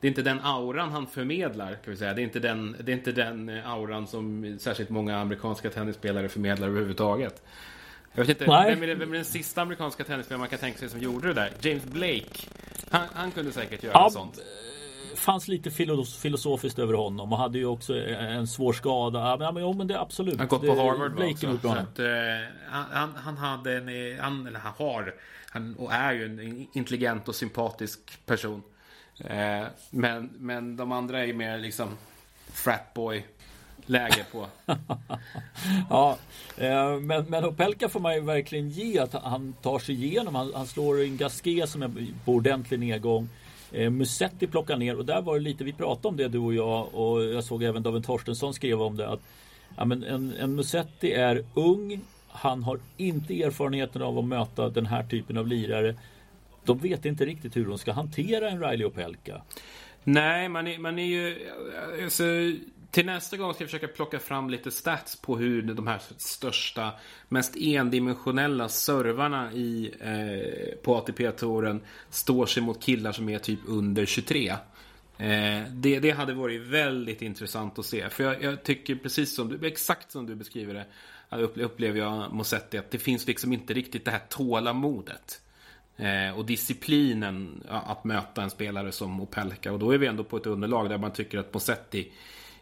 det 0.00 0.06
är 0.06 0.08
inte 0.08 0.22
den 0.22 0.40
auran 0.40 0.90
han 0.90 1.06
förmedlar, 1.06 1.70
kan 1.70 1.90
vi 1.90 1.96
säga. 1.96 2.14
Det 2.14 2.20
är 2.20 2.24
inte 2.24 2.38
den, 2.38 2.76
det 2.84 2.92
är 2.92 2.96
inte 2.96 3.12
den 3.12 3.48
eh, 3.48 3.72
auran 3.72 4.06
som 4.06 4.56
särskilt 4.60 4.90
många 4.90 5.18
amerikanska 5.18 5.70
tennisspelare 5.70 6.28
förmedlar 6.28 6.68
överhuvudtaget. 6.68 7.42
Jag 8.14 8.24
vet 8.24 8.28
inte, 8.28 8.44
vem 8.44 8.82
är, 8.82 8.86
det, 8.86 8.94
vem 8.94 9.12
är 9.12 9.16
den 9.16 9.24
sista 9.24 9.62
amerikanska 9.62 10.04
tennisspelaren 10.04 10.40
man 10.40 10.48
kan 10.48 10.58
tänka 10.58 10.78
sig 10.78 10.88
som 10.88 11.00
gjorde 11.00 11.28
det 11.28 11.34
där? 11.34 11.52
James 11.60 11.84
Blake. 11.84 12.48
Han, 12.90 13.06
han 13.12 13.30
kunde 13.30 13.52
säkert 13.52 13.82
göra 13.82 13.94
ja, 13.94 14.10
sånt 14.10 14.38
fanns 15.18 15.48
lite 15.48 15.70
filosofiskt 16.20 16.78
över 16.78 16.94
honom 16.94 17.32
och 17.32 17.38
hade 17.38 17.58
ju 17.58 17.66
också 17.66 17.94
en 17.96 18.46
svår 18.46 18.72
skada. 18.72 19.36
Ja, 19.40 19.52
men, 19.52 19.62
jo, 19.62 19.72
men 19.72 19.86
det 19.86 19.94
är 19.94 19.98
absolut. 19.98 20.38
Han 20.38 20.48
gått 20.48 20.66
på 20.66 20.74
Harvard 20.74 21.14
Blake 21.14 21.48
också. 21.48 21.60
Så 21.62 21.68
att, 21.68 21.98
uh, 21.98 22.06
han, 22.70 23.14
han 23.16 23.36
hade 23.36 23.76
en, 23.76 24.18
han, 24.20 24.46
eller 24.46 24.58
han 24.58 24.72
har, 24.76 25.14
han 25.50 25.74
och 25.74 25.92
är 25.92 26.12
ju 26.12 26.24
en 26.24 26.66
intelligent 26.72 27.28
och 27.28 27.34
sympatisk 27.34 28.26
person. 28.26 28.62
Uh, 29.20 29.66
men, 29.90 30.30
men 30.38 30.76
de 30.76 30.92
andra 30.92 31.20
är 31.20 31.24
ju 31.24 31.34
mer 31.34 31.58
liksom 31.58 31.88
fratboy 32.52 33.24
läge 33.88 34.24
på. 34.32 34.46
ja, 35.90 36.18
eh, 36.56 36.96
men, 37.00 37.24
men 37.24 37.44
Opelka 37.44 37.88
får 37.88 38.00
man 38.00 38.14
ju 38.14 38.20
verkligen 38.20 38.68
ge 38.68 38.98
att 38.98 39.12
han 39.12 39.52
tar 39.52 39.78
sig 39.78 39.94
igenom. 40.04 40.34
Han, 40.34 40.52
han 40.54 40.66
slår 40.66 41.02
en 41.02 41.16
Gasquet 41.16 41.68
som 41.68 41.82
är 41.82 41.90
på 42.24 42.32
ordentlig 42.32 42.80
nedgång. 42.80 43.28
Eh, 43.72 43.90
Musetti 43.90 44.46
plockar 44.46 44.76
ner 44.76 44.96
och 44.96 45.04
där 45.04 45.22
var 45.22 45.34
det 45.34 45.40
lite, 45.40 45.64
vi 45.64 45.72
pratade 45.72 46.08
om 46.08 46.16
det 46.16 46.28
du 46.28 46.38
och 46.38 46.54
jag 46.54 46.94
och 46.94 47.24
jag 47.24 47.44
såg 47.44 47.62
även 47.62 47.82
David 47.82 48.04
Torstensson 48.04 48.54
skrev 48.54 48.82
om 48.82 48.96
det 48.96 49.08
att 49.08 49.20
ja, 49.76 49.84
men 49.84 50.04
en, 50.04 50.34
en 50.40 50.54
Musetti 50.54 51.12
är 51.12 51.44
ung, 51.54 52.00
han 52.28 52.62
har 52.62 52.80
inte 52.96 53.42
erfarenheten 53.42 54.02
av 54.02 54.18
att 54.18 54.24
möta 54.24 54.68
den 54.68 54.86
här 54.86 55.02
typen 55.02 55.38
av 55.38 55.46
lirare. 55.46 55.94
De 56.64 56.78
vet 56.78 57.04
inte 57.04 57.26
riktigt 57.26 57.56
hur 57.56 57.66
de 57.66 57.78
ska 57.78 57.92
hantera 57.92 58.50
en 58.50 58.60
Riley 58.60 58.86
Opelka. 58.86 59.42
Nej, 60.04 60.48
man 60.48 60.66
är, 60.66 60.78
man 60.78 60.98
är 60.98 61.06
ju... 61.06 61.36
Alltså, 62.04 62.24
till 62.90 63.06
nästa 63.06 63.36
gång 63.36 63.54
ska 63.54 63.62
jag 63.62 63.70
försöka 63.70 63.88
plocka 63.88 64.18
fram 64.18 64.50
lite 64.50 64.70
stats 64.70 65.16
på 65.16 65.36
hur 65.36 65.62
de 65.62 65.86
här 65.86 66.02
största, 66.16 66.92
mest 67.28 67.56
endimensionella 67.56 68.68
servarna 68.68 69.52
i, 69.52 69.94
eh, 70.00 70.78
på 70.82 70.96
ATP-touren 70.96 71.80
står 72.10 72.46
sig 72.46 72.62
mot 72.62 72.82
killar 72.82 73.12
som 73.12 73.28
är 73.28 73.38
typ 73.38 73.60
under 73.66 74.06
23. 74.06 74.48
Eh, 75.18 75.62
det, 75.70 76.00
det 76.00 76.10
hade 76.10 76.34
varit 76.34 76.62
väldigt 76.62 77.22
intressant 77.22 77.78
att 77.78 77.86
se. 77.86 78.08
För 78.08 78.24
jag, 78.24 78.42
jag, 78.42 78.62
tycker 78.62 78.94
precis 78.94 79.34
som 79.34 79.48
du, 79.48 79.66
exakt 79.66 80.12
som 80.12 80.26
du 80.26 80.34
beskriver 80.34 80.74
det, 80.74 80.86
eh, 81.30 81.64
upplever 81.64 81.98
jag 81.98 82.32
Mosetti 82.32 82.78
att 82.78 82.90
det 82.90 82.98
finns 82.98 83.26
liksom 83.26 83.52
inte 83.52 83.74
riktigt 83.74 84.04
det 84.04 84.10
här 84.10 84.22
tålamodet. 84.28 85.40
Eh, 85.96 86.38
och 86.38 86.44
disciplinen 86.44 87.64
att 87.68 88.04
möta 88.04 88.42
en 88.42 88.50
spelare 88.50 88.92
som 88.92 89.20
Opelka. 89.20 89.72
Och 89.72 89.78
då 89.78 89.90
är 89.90 89.98
vi 89.98 90.06
ändå 90.06 90.24
på 90.24 90.36
ett 90.36 90.46
underlag 90.46 90.88
där 90.88 90.98
man 90.98 91.12
tycker 91.12 91.38
att 91.38 91.54
Mosetti 91.54 92.12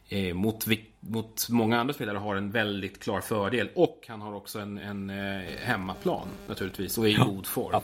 eh, 0.08 0.34
mot, 0.34 0.66
mot 1.00 1.48
många 1.48 1.80
andra 1.80 1.94
spelare 1.94 2.18
har 2.18 2.36
en 2.36 2.50
väldigt 2.50 3.02
klar 3.02 3.20
fördel. 3.20 3.68
Och 3.74 4.04
han 4.08 4.20
har 4.20 4.34
också 4.34 4.58
en, 4.58 4.78
en 4.78 5.10
eh, 5.10 5.42
hemmaplan 5.62 6.28
naturligtvis 6.48 6.98
och 6.98 7.04
är 7.04 7.08
i 7.08 7.14
ja. 7.14 7.24
god 7.24 7.46
form. 7.46 7.80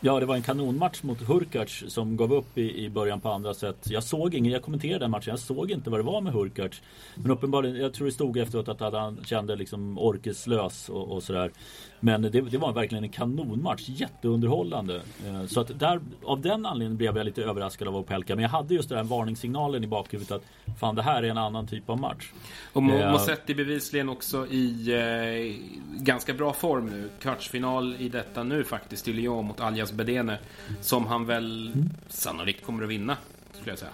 Ja. 0.00 0.20
Det 0.20 0.26
var 0.26 0.36
en 0.36 0.42
kanonmatch 0.42 1.02
mot 1.02 1.22
Hurkacz 1.22 1.84
som 1.88 2.16
gav 2.16 2.32
upp 2.32 2.58
i, 2.58 2.84
i 2.84 2.90
början 2.90 3.20
på 3.20 3.30
andra 3.30 3.54
sätt. 3.54 3.76
Jag 3.84 4.02
såg 4.02 4.34
ingen, 4.34 4.52
jag 4.52 4.62
kommenterade 4.62 5.04
den 5.04 5.10
matchen, 5.10 5.30
jag 5.30 5.38
såg 5.38 5.70
inte 5.70 5.90
vad 5.90 6.00
det 6.00 6.04
var 6.04 6.20
med 6.20 6.32
Hurkacz. 6.32 6.82
Men 7.14 7.30
uppenbarligen, 7.30 7.76
jag 7.76 7.94
tror 7.94 8.06
det 8.06 8.12
stod 8.12 8.38
efteråt 8.38 8.68
att 8.68 8.92
han 8.92 9.24
kände 9.24 9.56
liksom 9.56 9.98
orkeslös 9.98 10.88
och, 10.88 11.12
och 11.12 11.22
sådär. 11.22 11.50
Men 12.00 12.22
det, 12.22 12.28
det, 12.28 12.58
var 12.58 12.72
verkligen 12.72 13.04
en 13.04 13.10
kanonmatch, 13.10 13.88
jätteunderhållande. 13.88 15.00
Eh, 15.26 15.46
så 15.46 15.60
att 15.60 15.78
där, 15.78 16.00
av 16.24 16.40
den 16.40 16.66
anledningen 16.66 16.96
blev 16.96 17.16
jag 17.16 17.24
lite 17.24 17.42
överraskad 17.42 17.88
av 17.88 17.96
Opelka. 17.96 18.34
Men 18.34 18.42
jag 18.42 18.50
hade 18.50 18.74
just 18.74 18.88
den 18.88 18.98
här 18.98 19.04
varningssignalen 19.04 19.84
i 19.84 19.86
bakhuvudet 19.86 20.32
att 20.32 20.42
fan 20.78 20.94
det 20.94 21.02
här 21.02 21.22
är 21.22 21.28
en 21.28 21.38
annan 21.38 21.66
typ 21.66 21.90
av 21.90 21.98
match. 21.98 22.32
Och 22.72 22.82
Mosetti 22.82 23.52
eh, 23.52 23.56
bevisligen 23.56 24.08
också 24.08 24.46
i 24.46 24.92
eh, 24.92 26.02
ganska 26.02 26.34
bra 26.34 26.52
form 26.52 26.86
nu. 26.86 27.10
Kvartsfinal 27.20 27.96
i 27.98 28.08
detta 28.08 28.42
nu 28.42 28.64
faktiskt 28.64 29.08
i 29.08 29.12
Lyon 29.12 29.44
mot 29.44 29.60
Aljas 29.86 29.92
Bedene. 29.92 30.38
Som 30.80 31.06
han 31.06 31.26
väl 31.26 31.72
mm. 31.74 31.90
sannolikt 32.08 32.64
kommer 32.64 32.82
att 32.82 32.88
vinna, 32.88 33.16
skulle 33.52 33.70
jag 33.70 33.78
säga. 33.78 33.92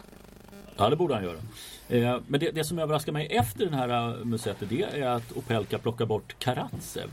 Ja, 0.77 0.91
det 0.91 0.97
borde 0.97 1.15
han 1.15 1.25
göra. 1.25 1.39
Eh, 1.89 2.21
men 2.27 2.41
det, 2.41 2.51
det, 2.51 2.65
som 2.65 2.79
överraskar 2.79 3.13
mig 3.13 3.27
efter 3.27 3.65
den 3.65 3.75
här 3.75 4.25
Musetti 4.25 4.67
det 4.67 4.83
är 4.83 5.07
att 5.07 5.33
Opelka 5.33 5.79
plockar 5.79 6.07
bort 6.07 6.35
Karatsev. 6.39 7.09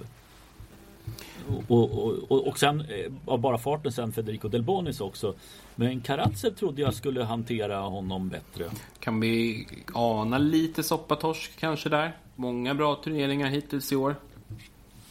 Och, 1.68 1.82
och, 1.82 2.32
och, 2.32 2.48
och 2.48 2.60
sen 2.60 2.84
av 3.26 3.40
bara 3.40 3.58
farten 3.58 3.92
sen 3.92 4.12
Federico 4.12 4.48
Delbonis 4.48 5.02
också. 5.02 5.34
Men 5.76 6.02
Karatsev 6.02 6.50
trodde 6.50 6.82
jag 6.82 6.94
skulle 6.94 7.24
hantera 7.24 7.78
honom 7.78 8.30
bättre. 8.30 8.66
Kan 9.00 9.20
vi 9.20 9.68
ana 9.94 10.38
lite 10.38 10.84
soppatorsk 10.84 11.60
kanske 11.60 11.90
där? 11.90 12.18
Många 12.36 12.76
bra 12.76 12.96
turneringar 12.96 13.48
hittills 13.48 13.92
i 13.92 13.96
år. 13.96 14.16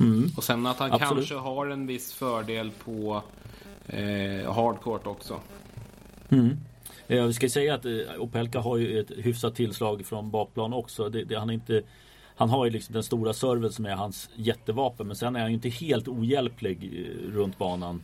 Mm. 0.01 0.31
Och 0.37 0.45
sen 0.45 0.67
att 0.67 0.79
han 0.79 0.93
Absolut. 0.93 1.15
kanske 1.15 1.35
har 1.35 1.67
en 1.67 1.87
viss 1.87 2.13
fördel 2.13 2.71
på 2.85 3.23
eh, 3.89 4.53
hardcourt 4.53 5.07
också. 5.07 5.41
Mm. 6.29 6.57
Jag 7.07 7.35
ska 7.35 7.49
säga 7.49 7.75
att 7.75 7.87
Opelka 8.19 8.61
har 8.61 8.77
ju 8.77 9.01
ett 9.01 9.11
hyfsat 9.17 9.55
tillslag 9.55 10.07
från 10.07 10.31
bakplan 10.31 10.73
också. 10.73 11.09
Det, 11.09 11.25
det, 11.25 11.39
han, 11.39 11.51
inte, 11.51 11.83
han 12.35 12.51
har 12.51 12.65
ju 12.65 12.71
liksom 12.71 12.93
den 12.93 13.03
stora 13.03 13.33
serven 13.33 13.73
som 13.73 13.87
är 13.87 13.95
hans 13.95 14.31
jättevapen 14.35 15.07
men 15.07 15.17
sen 15.17 15.37
är 15.37 15.41
han 15.41 15.49
ju 15.49 15.55
inte 15.55 15.69
helt 15.69 16.09
ohjälplig 16.09 17.07
runt 17.33 17.59
banan. 17.59 18.03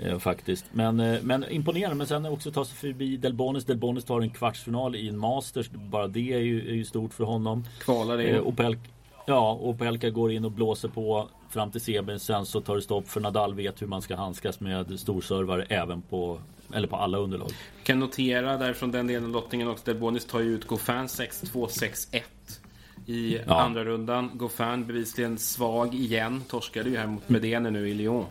Eh, 0.00 0.18
faktiskt. 0.18 0.64
Men, 0.72 1.00
eh, 1.00 1.22
men 1.22 1.50
imponerande. 1.50 1.96
Men 1.96 2.06
sen 2.06 2.26
också 2.26 2.50
ta 2.50 2.64
sig 2.64 2.76
förbi 2.76 3.16
Delbonis. 3.16 3.64
Delbonis 3.64 4.04
tar 4.04 4.20
en 4.20 4.30
kvartsfinal 4.30 4.96
i 4.96 5.08
en 5.08 5.18
Masters. 5.18 5.70
Bara 5.70 6.06
det 6.06 6.32
är 6.32 6.38
ju, 6.38 6.68
är 6.68 6.74
ju 6.74 6.84
stort 6.84 7.14
för 7.14 7.24
honom. 7.24 7.64
Kvalar 7.80 8.20
in. 8.20 8.34
Eh, 8.34 8.40
Opelka, 8.40 8.80
ja, 9.28 9.58
Opelka 9.60 10.10
går 10.10 10.32
in 10.32 10.44
och 10.44 10.52
blåser 10.52 10.88
på 10.88 11.28
fram 11.50 11.70
till 11.70 11.80
semin. 11.80 12.18
Sen 12.18 12.46
så 12.46 12.60
tar 12.60 12.76
det 12.76 12.82
stopp 12.82 13.08
för 13.08 13.20
Nadal 13.20 13.54
vet 13.54 13.82
hur 13.82 13.86
man 13.86 14.02
ska 14.02 14.16
handskas 14.16 14.60
med 14.60 15.00
storservare 15.00 15.66
även 15.68 16.02
på 16.02 16.38
eller 16.74 16.88
på 16.88 16.96
alla 16.96 17.18
underlag. 17.18 17.50
Kan 17.82 17.98
notera 17.98 18.56
där 18.56 18.72
från 18.72 18.90
den 18.90 19.06
delen 19.06 19.32
lottningen 19.32 19.68
också. 19.68 19.84
Delbonis 19.84 20.24
tar 20.24 20.40
ju 20.40 20.54
ut 20.54 20.66
Gofan 20.66 21.06
6-2, 21.06 21.66
6-1 21.66 22.22
i 23.06 23.38
ja. 23.46 23.60
andra 23.60 23.84
rundan. 23.84 24.30
Gofan 24.34 24.86
bevisligen 24.86 25.38
svag 25.38 25.94
igen. 25.94 26.42
Torskade 26.48 26.90
ju 26.90 26.96
här 26.96 27.06
mot 27.06 27.28
Medene 27.28 27.70
nu 27.70 27.88
i 27.88 27.94
Lyon. 27.94 28.26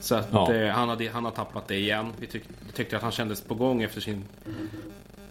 Så 0.00 0.14
att 0.14 0.28
ja. 0.32 0.54
eh, 0.54 0.70
han, 0.70 0.88
hade, 0.88 1.10
han 1.10 1.24
har 1.24 1.32
tappat 1.32 1.68
det 1.68 1.76
igen. 1.76 2.12
Vi, 2.18 2.26
tyck, 2.26 2.42
tyckte 2.74 2.96
att 2.96 3.02
han 3.02 3.12
kändes 3.12 3.40
på 3.40 3.54
gång 3.54 3.82
efter 3.82 4.00
sin 4.00 4.24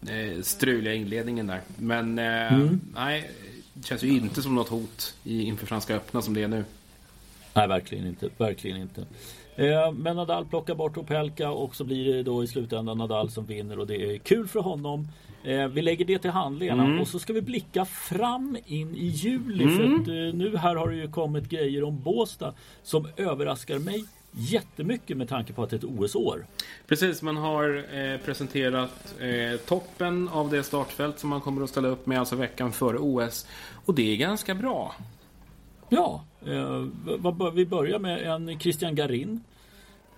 eh, 0.08 0.42
struliga 0.42 0.94
inledningen 0.94 1.48
där. 1.48 1.62
Men 1.78 2.20
eh, 2.20 2.54
mm. 2.54 2.82
nej, 2.96 3.32
det 3.80 3.88
känns 3.88 4.04
ju 4.04 4.08
inte 4.10 4.42
som 4.42 4.56
något 4.56 4.70
hot 4.70 5.16
i, 5.24 5.44
inför 5.44 5.66
Franska 5.66 5.96
öppna 5.96 6.22
som 6.22 6.34
det 6.34 6.44
är 6.44 6.48
nu. 6.48 6.66
Nej, 7.54 7.68
verkligen 7.68 8.08
inte. 8.08 8.30
Verkligen 8.38 8.78
inte. 8.78 9.06
Eh, 9.56 9.92
men 9.92 10.16
Nadal 10.16 10.46
plockar 10.46 10.76
bort 10.76 10.98
Opelka 10.98 11.52
och 11.52 11.76
så 11.76 11.84
blir 11.84 12.14
det 12.14 12.24
då 12.24 12.44
i 12.44 12.48
slutändan 12.48 12.98
Nadal 12.98 13.32
som 13.32 13.46
vinner 13.46 13.80
och 13.80 13.88
det 13.88 13.96
är 13.96 14.18
kul 14.18 14.48
för 14.48 14.60
honom. 14.60 15.08
Eh, 15.44 15.68
vi 15.68 15.82
lägger 15.82 16.06
det 16.06 16.20
till 16.20 16.32
handlingarna 16.32 16.84
mm. 16.84 17.00
och 17.00 17.08
så 17.08 17.20
ska 17.20 17.34
vi 17.34 17.42
blicka 17.42 17.86
fram 17.86 18.58
in 18.66 18.96
i 18.96 19.06
juli. 19.06 19.64
Mm. 19.64 19.78
För 19.78 19.84
att 19.84 20.08
eh, 20.08 20.38
nu 20.38 20.58
här 20.58 20.76
har 20.76 20.90
det 20.90 20.96
ju 20.96 21.12
kommit 21.12 21.50
grejer 21.50 21.84
om 21.84 22.04
Båstad 22.04 22.54
som 22.84 23.08
överraskar 23.18 23.80
mig 23.80 24.06
jättemycket 24.40 25.18
med 25.18 25.30
tanke 25.30 25.54
på 25.54 25.64
att 25.64 25.70
det 25.70 25.76
är 25.76 25.78
ett 25.78 26.00
OS-år. 26.00 26.46
Precis, 26.88 27.22
man 27.22 27.38
har 27.38 27.86
eh, 27.94 28.18
presenterat 28.18 29.16
eh, 29.20 29.60
toppen 29.60 30.30
av 30.30 30.50
det 30.50 30.64
startfält 30.64 31.20
som 31.20 31.30
man 31.30 31.42
kommer 31.42 31.64
att 31.64 31.70
ställa 31.70 31.88
upp 31.88 32.06
med 32.06 32.20
alltså 32.20 32.36
veckan 32.36 32.72
före 32.72 32.98
OS. 32.98 33.48
Och 33.86 33.94
det 33.96 34.14
är 34.14 34.16
ganska 34.16 34.56
bra. 34.56 34.96
Ja, 35.90 36.24
eh, 36.46 36.86
vi 37.54 37.66
börjar 37.66 38.00
med 38.00 38.22
en 38.22 38.60
Christian 38.60 38.96
Garin. 38.96 39.44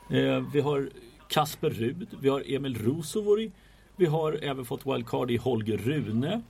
Eh, 0.10 0.44
vi 0.54 0.62
har 0.62 0.90
Kasper 1.28 1.70
Rud, 1.70 2.08
vi 2.22 2.30
har 2.30 2.44
Emil 2.56 2.78
Rusovori. 2.78 3.52
Vi 3.96 4.06
har 4.06 4.40
även 4.42 4.66
fått 4.66 4.86
wildcard 4.86 5.32
i 5.32 5.38
Holger 5.38 5.78
Rune. 5.78 6.42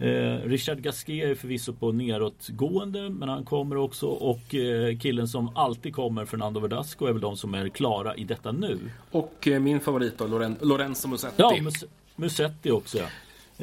Eh, 0.00 0.48
Richard 0.48 0.82
Gasquet 0.82 1.30
är 1.30 1.34
förvisso 1.34 1.72
på 1.72 1.92
nedåtgående 1.92 3.10
men 3.10 3.28
han 3.28 3.44
kommer 3.44 3.76
också 3.76 4.06
och 4.06 4.54
eh, 4.54 4.98
killen 4.98 5.28
som 5.28 5.56
alltid 5.56 5.94
kommer 5.94 6.24
Fernando 6.24 6.60
Verdasco 6.60 7.06
är 7.06 7.12
väl 7.12 7.20
de 7.20 7.36
som 7.36 7.54
är 7.54 7.68
klara 7.68 8.14
i 8.16 8.24
detta 8.24 8.52
nu. 8.52 8.78
Och 9.10 9.48
eh, 9.48 9.60
min 9.60 9.80
favorit 9.80 10.18
då, 10.18 10.26
Loren 10.26 10.56
Lorenzo 10.60 11.08
Musetti. 11.08 11.34
Ja, 11.36 11.56
Mus 11.62 11.84
Musetti 12.16 12.70
också 12.70 12.98
ja. 12.98 13.06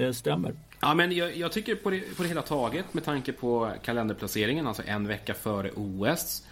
Eh, 0.03 0.11
stämmer. 0.11 0.53
Ja, 0.79 0.93
men 0.93 1.11
jag, 1.11 1.37
jag, 1.37 1.51
tycker 1.51 1.75
på 1.75 1.89
det, 1.89 2.17
på 2.17 2.23
det 2.23 2.29
hela 2.29 2.41
taget 2.41 2.93
med 2.93 3.05
tanke 3.05 3.33
på 3.33 3.71
kalenderplaceringen, 3.83 4.67
alltså 4.67 4.83
en 4.85 5.07
vecka 5.07 5.33
före 5.33 5.71
OS. 5.75 6.43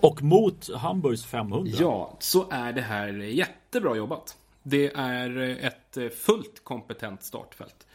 Och 0.00 0.22
mot 0.22 0.74
Hamburgs 0.74 1.24
500. 1.24 1.72
Ja, 1.80 2.16
så 2.20 2.50
är 2.50 2.72
det 2.72 2.80
här 2.80 3.08
jättebra 3.12 3.96
jobbat. 3.96 4.36
Det 4.62 4.92
är 4.94 5.38
ett 5.38 6.14
fullt 6.14 6.64
kompetent 6.64 7.24
startfält. 7.24 7.86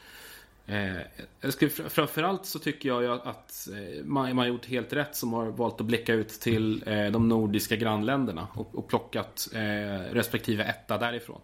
Eh, 0.67 1.49
framförallt 1.88 2.45
så 2.45 2.60
tycker 2.60 2.89
jag 2.89 3.21
att 3.23 3.67
eh, 3.67 4.06
man, 4.06 4.38
har 4.38 4.45
gjort 4.45 4.65
helt 4.65 4.93
rätt 4.93 5.15
som 5.15 5.34
har 5.34 5.45
valt 5.45 5.82
att 5.82 5.88
blicka 5.88 6.13
ut 6.13 6.30
till 6.30 6.84
eh, 6.88 7.06
de 7.06 7.30
nordiska 7.30 7.75
grannländerna 7.75 8.47
och, 8.53 8.75
och 8.75 8.88
plockat 8.88 9.49
eh, 9.53 10.13
respektive 10.13 10.63
etta 10.63 10.97
därifrån. 10.97 11.41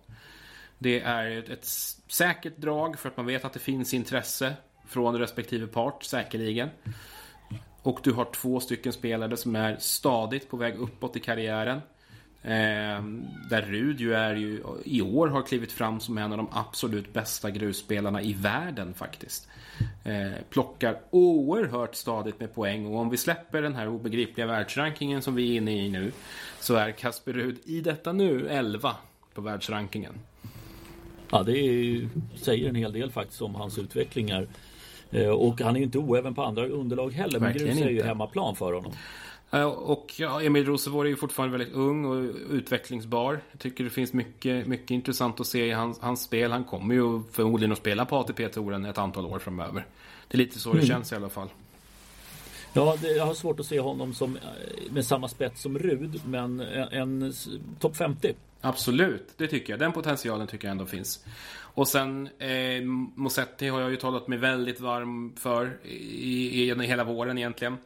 Det 0.78 1.00
är 1.00 1.38
ett, 1.38 1.50
ett 1.50 1.66
säkert 2.08 2.58
drag 2.58 3.00
för 3.00 3.10
att 3.10 3.18
man 3.18 3.26
vet 3.26 3.46
att 3.46 3.54
det 3.54 3.60
finns 3.60 3.94
intresse 3.94 4.54
från 4.88 5.20
respektive 5.20 5.68
part, 5.68 6.04
säkerligen. 6.04 6.70
Och 7.82 8.00
du 8.04 8.12
har 8.12 8.26
två 8.26 8.60
stycken 8.60 8.94
spelare 8.94 9.38
som 9.38 9.56
är 9.56 9.78
stadigt 9.80 10.50
på 10.50 10.58
väg 10.58 10.76
uppåt 10.76 11.16
i 11.16 11.20
karriären. 11.20 11.82
Eh, 12.44 13.04
där 13.50 13.62
Rud 13.62 14.00
ju 14.00 14.14
är 14.14 14.36
ju 14.36 14.64
i 14.84 15.02
år 15.02 15.28
har 15.28 15.42
klivit 15.42 15.72
fram 15.72 16.00
som 16.00 16.18
en 16.18 16.32
av 16.32 16.38
de 16.38 16.48
absolut 16.52 17.14
bästa 17.14 17.52
grusspelarna 17.52 18.22
i 18.22 18.34
världen 18.34 18.94
faktiskt. 18.94 19.48
Eh, 20.04 20.32
plockar 20.50 21.00
oerhört 21.10 21.96
stadigt 21.96 22.40
med 22.40 22.56
poäng 22.56 22.86
och 22.86 23.00
om 23.00 23.10
vi 23.10 23.18
släpper 23.18 23.62
den 23.62 23.76
här 23.76 23.88
obegripliga 23.88 24.48
världsrankingen 24.48 25.22
som 25.22 25.36
vi 25.36 25.52
är 25.52 25.58
inne 25.58 25.86
i 25.86 25.90
nu 25.90 26.12
så 26.60 26.76
är 26.76 26.92
Kasper 26.92 27.34
Rud 27.34 27.58
i 27.66 27.82
detta 27.82 28.14
nu 28.14 28.48
11 28.48 28.96
på 29.34 29.42
världsrankingen. 29.42 30.14
Ja, 31.32 31.44
det 31.44 31.60
är, 31.60 32.10
säger 32.36 32.70
en 32.70 32.76
hel 32.76 32.94
del 32.94 33.12
faktiskt 33.12 33.42
om 33.42 33.56
hans 33.56 33.78
utvecklingar. 33.78 34.48
Eh, 35.12 35.30
och 35.30 35.62
han 35.62 35.76
är 35.76 35.80
ju 35.80 35.86
inte 35.86 35.98
oäven 35.98 36.36
på 36.36 36.44
andra 36.44 36.68
underlag 36.68 37.12
heller. 37.12 37.40
Men 37.40 37.54
grus 37.54 37.82
är 37.82 37.90
ju 37.90 38.04
hemmaplan 38.04 38.56
för 38.56 38.74
honom. 38.74 38.94
Eh, 39.54 39.64
och 39.64 40.14
ja, 40.18 40.42
Emil 40.42 40.66
Rosevor 40.66 41.06
är 41.06 41.10
ju 41.10 41.16
fortfarande 41.16 41.58
väldigt 41.58 41.76
ung 41.76 42.06
och 42.06 42.36
utvecklingsbar. 42.50 43.40
Jag 43.52 43.60
tycker 43.60 43.84
det 43.84 43.90
finns 43.90 44.14
mycket, 44.14 44.68
mycket 44.68 44.92
intressant 44.92 45.40
att 45.40 45.48
se 45.48 45.66
i 45.66 45.72
hans, 45.72 46.00
hans 46.00 46.24
spel. 46.24 46.52
Han 46.52 46.64
kommer 46.64 46.96
ju 46.96 47.22
förmodligen 47.32 47.72
att 47.72 47.78
spela 47.78 48.06
på 48.06 48.18
ATP-touren 48.18 48.86
ett 48.86 48.98
antal 48.98 49.26
år 49.26 49.40
framöver. 49.40 49.86
Det 50.28 50.36
är 50.36 50.38
lite 50.38 50.60
så 50.60 50.70
det 50.70 50.78
mm. 50.78 50.88
känns 50.88 51.12
i 51.12 51.16
alla 51.16 51.30
fall. 51.30 51.50
Ja, 52.74 52.98
det, 53.02 53.08
jag 53.08 53.26
har 53.26 53.34
svårt 53.34 53.60
att 53.60 53.66
se 53.66 53.80
honom 53.80 54.14
som, 54.14 54.36
eh, 54.36 54.42
med 54.92 55.06
samma 55.06 55.28
spets 55.28 55.62
som 55.62 55.80
Rud, 55.80 56.22
men 56.26 56.60
en, 56.60 57.22
en 57.22 57.34
topp 57.80 57.98
50. 57.98 58.34
Absolut, 58.62 59.34
det 59.38 59.48
tycker 59.48 59.74
jag. 59.74 59.80
Den 59.80 59.92
potentialen 59.92 60.48
tycker 60.48 60.68
jag 60.68 60.72
ändå 60.72 60.86
finns. 60.86 61.26
Och 61.56 61.88
sen 61.88 62.30
eh, 62.40 62.84
Mosetti 63.16 63.68
har 63.68 63.82
jag 63.82 63.92
ju 63.92 63.98
talat 63.98 64.28
mig 64.28 64.38
väldigt 64.38 64.80
varm 64.80 65.36
för 65.36 65.78
i, 65.84 66.64
i, 66.64 66.72
i 66.72 66.86
hela 66.86 67.04
våren 67.04 67.38
egentligen. 67.38 67.78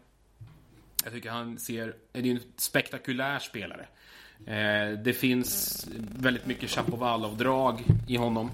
Jag 1.08 1.14
tycker 1.14 1.30
han 1.30 1.58
ser, 1.58 1.96
är 2.14 2.26
en 2.26 2.40
spektakulär 2.58 3.40
spelare. 3.40 3.86
Eh, 4.46 5.00
det 5.04 5.14
finns 5.14 5.88
väldigt 6.20 6.46
mycket 6.46 6.70
Chapovalov-drag 6.70 7.84
i 8.08 8.18
honom. 8.18 8.52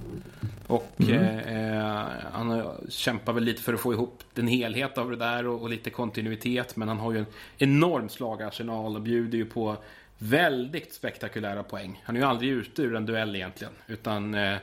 Och 0.68 0.94
mm. 0.98 1.40
eh, 1.40 2.06
han 2.32 2.72
kämpar 2.90 3.34
väl 3.34 3.44
lite 3.44 3.62
för 3.62 3.74
att 3.74 3.80
få 3.80 3.94
ihop 3.94 4.24
den 4.34 4.48
helhet 4.48 4.98
av 4.98 5.10
det 5.10 5.16
där 5.16 5.48
och, 5.48 5.62
och 5.62 5.70
lite 5.70 5.90
kontinuitet. 5.90 6.76
Men 6.76 6.88
han 6.88 7.00
har 7.00 7.12
ju 7.12 7.18
en 7.18 7.26
enorm 7.58 8.10
slagarsenal 8.10 8.96
och 8.96 9.02
bjuder 9.02 9.38
ju 9.38 9.46
på 9.46 9.78
väldigt 10.18 10.94
spektakulära 10.94 11.64
poäng. 11.64 12.02
Han 12.06 12.16
är 12.16 12.20
ju 12.20 12.26
aldrig 12.26 12.50
ute 12.52 12.82
ur 12.82 12.96
en 12.96 13.06
duell 13.06 13.36
egentligen. 13.36 13.74
Utan 13.88 14.34
eh, 14.34 14.58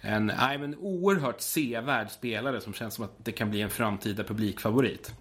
en 0.00 0.26
nej, 0.26 0.58
men 0.58 0.76
oerhört 0.78 1.40
sevärd 1.40 2.10
spelare 2.10 2.60
som 2.60 2.72
känns 2.72 2.94
som 2.94 3.04
att 3.04 3.24
det 3.24 3.32
kan 3.32 3.50
bli 3.50 3.60
en 3.60 3.70
framtida 3.70 4.24
publikfavorit. 4.24 5.14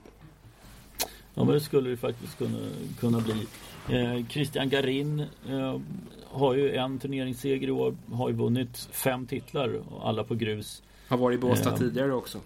Ja 1.36 1.44
men 1.44 1.54
det 1.54 1.60
skulle 1.60 1.90
det 1.90 1.98
faktiskt 1.98 2.38
kunna, 2.38 2.58
kunna 3.00 3.20
bli. 3.20 3.48
Eh, 3.90 4.28
Christian 4.28 4.70
Garin 4.70 5.20
eh, 5.50 5.80
har 6.24 6.54
ju 6.54 6.76
en 6.76 7.00
turneringsseger 7.00 7.68
i 7.68 7.72
år. 7.72 7.96
Har 8.12 8.30
ju 8.30 8.36
vunnit 8.36 8.78
fem 8.92 9.26
titlar, 9.26 9.80
alla 10.04 10.24
på 10.24 10.36
grus. 10.36 10.84
Har 11.08 11.18
varit 11.18 11.36
i 11.36 11.42
Båstad 11.42 11.70
eh, 11.70 11.78
tidigare 11.78 12.14
också. 12.14 12.40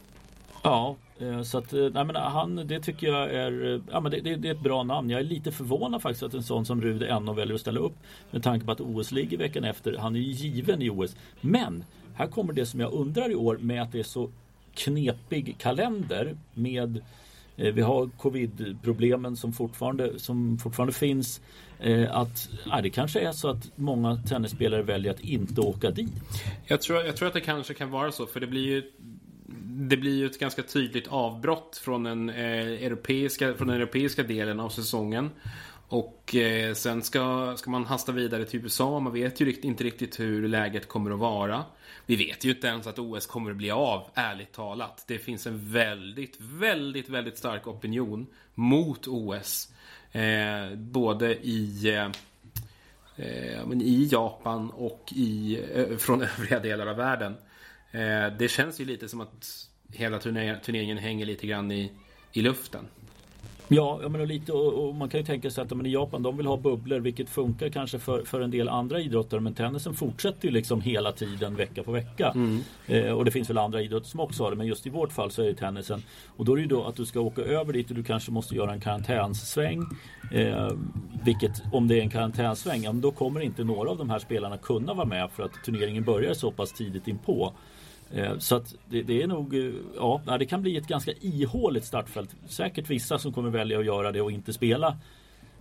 Ja, 0.63 0.95
eh, 1.19 1.41
så 1.41 1.57
att, 1.57 1.73
eh, 1.73 1.89
nej 1.93 2.05
men 2.05 2.15
han, 2.15 2.55
det 2.55 2.79
tycker 2.79 3.07
jag 3.07 3.33
är, 3.33 3.73
eh, 3.73 3.81
ja 3.91 3.99
men 3.99 4.11
det, 4.11 4.19
det, 4.19 4.35
det, 4.35 4.47
är 4.47 4.51
ett 4.51 4.63
bra 4.63 4.83
namn. 4.83 5.09
Jag 5.09 5.19
är 5.19 5.23
lite 5.23 5.51
förvånad 5.51 6.01
faktiskt 6.01 6.23
att 6.23 6.33
en 6.33 6.43
sån 6.43 6.65
som 6.65 6.81
Rud 6.81 7.03
ändå 7.03 7.33
väljer 7.33 7.55
att 7.55 7.61
ställa 7.61 7.79
upp. 7.79 7.95
Med 8.31 8.43
tanke 8.43 8.65
på 8.65 8.71
att 8.71 8.81
OS 8.81 9.11
ligger 9.11 9.37
veckan 9.37 9.63
efter. 9.63 9.97
Han 9.97 10.15
är 10.15 10.19
ju 10.19 10.31
given 10.31 10.81
i 10.81 10.89
OS. 10.89 11.15
Men 11.41 11.83
här 12.13 12.27
kommer 12.27 12.53
det 12.53 12.65
som 12.65 12.79
jag 12.79 12.93
undrar 12.93 13.31
i 13.31 13.35
år 13.35 13.57
med 13.57 13.81
att 13.81 13.91
det 13.91 13.99
är 13.99 14.03
så 14.03 14.29
knepig 14.73 15.57
kalender 15.57 16.37
med 16.53 17.01
Eh, 17.59 17.73
vi 17.73 17.81
har 17.81 18.09
covid-problemen 18.17 19.35
som 19.35 19.53
fortfarande, 19.53 20.19
som 20.19 20.57
fortfarande 20.57 20.93
finns. 20.93 21.41
Eh, 21.79 22.15
att 22.17 22.49
ja, 22.65 22.81
det 22.81 22.89
kanske 22.89 23.19
är 23.19 23.31
så 23.31 23.49
att 23.49 23.71
många 23.77 24.15
tennisspelare 24.15 24.81
väljer 24.81 25.13
att 25.13 25.19
inte 25.19 25.61
åka 25.61 25.91
dit. 25.91 26.11
Jag 26.65 26.81
tror, 26.81 27.05
jag 27.05 27.15
tror 27.15 27.27
att 27.27 27.33
det 27.33 27.41
kanske 27.41 27.73
kan 27.73 27.91
vara 27.91 28.11
så 28.11 28.25
för 28.25 28.39
det 28.39 28.47
blir 28.47 28.67
ju 28.67 28.83
det 29.89 29.97
blir 29.97 30.17
ju 30.17 30.25
ett 30.25 30.39
ganska 30.39 30.63
tydligt 30.63 31.07
avbrott 31.07 31.81
från 31.83 32.03
den, 32.03 32.29
eh, 32.29 32.85
europeiska, 32.85 33.53
från 33.53 33.67
den 33.67 33.77
europeiska 33.77 34.23
delen 34.23 34.59
av 34.59 34.69
säsongen. 34.69 35.29
Och 35.89 36.35
eh, 36.35 36.73
sen 36.73 37.01
ska, 37.01 37.53
ska 37.57 37.71
man 37.71 37.85
hasta 37.85 38.11
vidare 38.11 38.45
till 38.45 38.63
USA. 38.63 38.99
Man 38.99 39.13
vet 39.13 39.39
ju 39.39 39.53
inte 39.61 39.83
riktigt 39.83 40.19
hur 40.19 40.47
läget 40.47 40.87
kommer 40.87 41.11
att 41.11 41.19
vara. 41.19 41.65
Vi 42.05 42.15
vet 42.15 42.45
ju 42.45 42.49
inte 42.49 42.67
ens 42.67 42.87
att 42.87 42.99
OS 42.99 43.25
kommer 43.25 43.51
att 43.51 43.57
bli 43.57 43.71
av, 43.71 44.07
ärligt 44.13 44.51
talat. 44.51 45.03
Det 45.07 45.17
finns 45.17 45.47
en 45.47 45.71
väldigt, 45.71 46.35
väldigt, 46.39 47.09
väldigt 47.09 47.37
stark 47.37 47.67
opinion 47.67 48.27
mot 48.55 49.07
OS. 49.07 49.73
Eh, 50.11 50.75
både 50.75 51.35
i, 51.35 51.95
eh, 51.95 52.11
eh 53.15 53.71
i 53.81 54.09
Japan 54.11 54.69
och 54.69 55.13
i, 55.15 55.61
eh, 55.73 55.97
från 55.97 56.21
övriga 56.37 56.59
delar 56.59 56.87
av 56.87 56.95
världen. 56.95 57.35
Eh, 57.91 58.37
det 58.37 58.51
känns 58.51 58.79
ju 58.81 58.85
lite 58.85 59.09
som 59.09 59.21
att 59.21 59.67
hela 59.93 60.19
turneringen 60.19 60.97
hänger 60.97 61.25
lite 61.25 61.47
grann 61.47 61.71
i, 61.71 61.91
i 62.33 62.41
luften. 62.41 62.87
Ja, 63.71 63.99
jag 64.01 64.11
menar 64.11 64.25
lite 64.25 64.51
och, 64.51 64.87
och, 64.87 64.95
man 64.95 65.09
kan 65.09 65.19
ju 65.19 65.25
tänka 65.25 65.51
sig 65.51 65.61
att 65.61 65.77
men 65.77 65.85
i 65.85 65.89
Japan 65.89 66.23
de 66.23 66.37
vill 66.37 66.45
ha 66.45 66.57
bubblor 66.57 66.99
vilket 66.99 67.29
funkar 67.29 67.69
kanske 67.69 67.99
för, 67.99 68.23
för 68.23 68.41
en 68.41 68.51
del 68.51 68.69
andra 68.69 68.99
idrottare 68.99 69.39
men 69.39 69.53
tennisen 69.53 69.93
fortsätter 69.93 70.47
ju 70.47 70.53
liksom 70.53 70.81
hela 70.81 71.11
tiden 71.11 71.55
vecka 71.55 71.83
på 71.83 71.91
vecka. 71.91 72.31
Mm. 72.35 72.59
Eh, 72.87 73.11
och 73.11 73.25
det 73.25 73.31
finns 73.31 73.49
väl 73.49 73.57
andra 73.57 73.81
idrotter 73.81 74.07
som 74.07 74.19
också 74.19 74.43
har 74.43 74.51
det 74.51 74.57
men 74.57 74.67
just 74.67 74.87
i 74.87 74.89
vårt 74.89 75.11
fall 75.11 75.31
så 75.31 75.41
är 75.41 75.45
det 75.45 75.53
tennisen. 75.53 76.03
Och 76.27 76.45
då 76.45 76.51
är 76.51 76.55
det 76.55 76.61
ju 76.61 76.67
då 76.67 76.83
att 76.83 76.95
du 76.95 77.05
ska 77.05 77.19
åka 77.19 77.41
över 77.41 77.73
dit 77.73 77.89
och 77.89 77.95
du 77.95 78.03
kanske 78.03 78.31
måste 78.31 78.55
göra 78.55 78.73
en 78.73 78.81
karantänssväng. 78.81 79.83
Eh, 80.33 80.69
vilket 81.23 81.61
om 81.71 81.87
det 81.87 81.99
är 81.99 82.01
en 82.01 82.09
karantänssväng, 82.09 82.83
ja, 82.83 82.91
då 82.91 83.11
kommer 83.11 83.39
inte 83.39 83.63
några 83.63 83.89
av 83.89 83.97
de 83.97 84.09
här 84.09 84.19
spelarna 84.19 84.57
kunna 84.57 84.93
vara 84.93 85.07
med 85.07 85.29
för 85.31 85.43
att 85.43 85.63
turneringen 85.65 86.03
börjar 86.03 86.33
så 86.33 86.51
pass 86.51 86.73
tidigt 86.73 87.07
inpå. 87.07 87.53
Eh, 88.13 88.37
så 88.37 88.55
att 88.55 88.75
det, 88.89 89.01
det, 89.01 89.21
är 89.21 89.27
nog, 89.27 89.55
eh, 89.55 89.71
ja 89.95 90.21
det 90.39 90.45
kan 90.45 90.61
bli 90.61 90.77
ett 90.77 90.87
ganska 90.87 91.11
ihåligt 91.21 91.85
startfält. 91.85 92.35
Säkert 92.47 92.89
vissa 92.89 93.19
som 93.19 93.33
kommer 93.33 93.49
välja 93.49 93.79
att 93.79 93.85
göra 93.85 94.11
det 94.11 94.21
och 94.21 94.31
inte 94.31 94.53
spela 94.53 94.97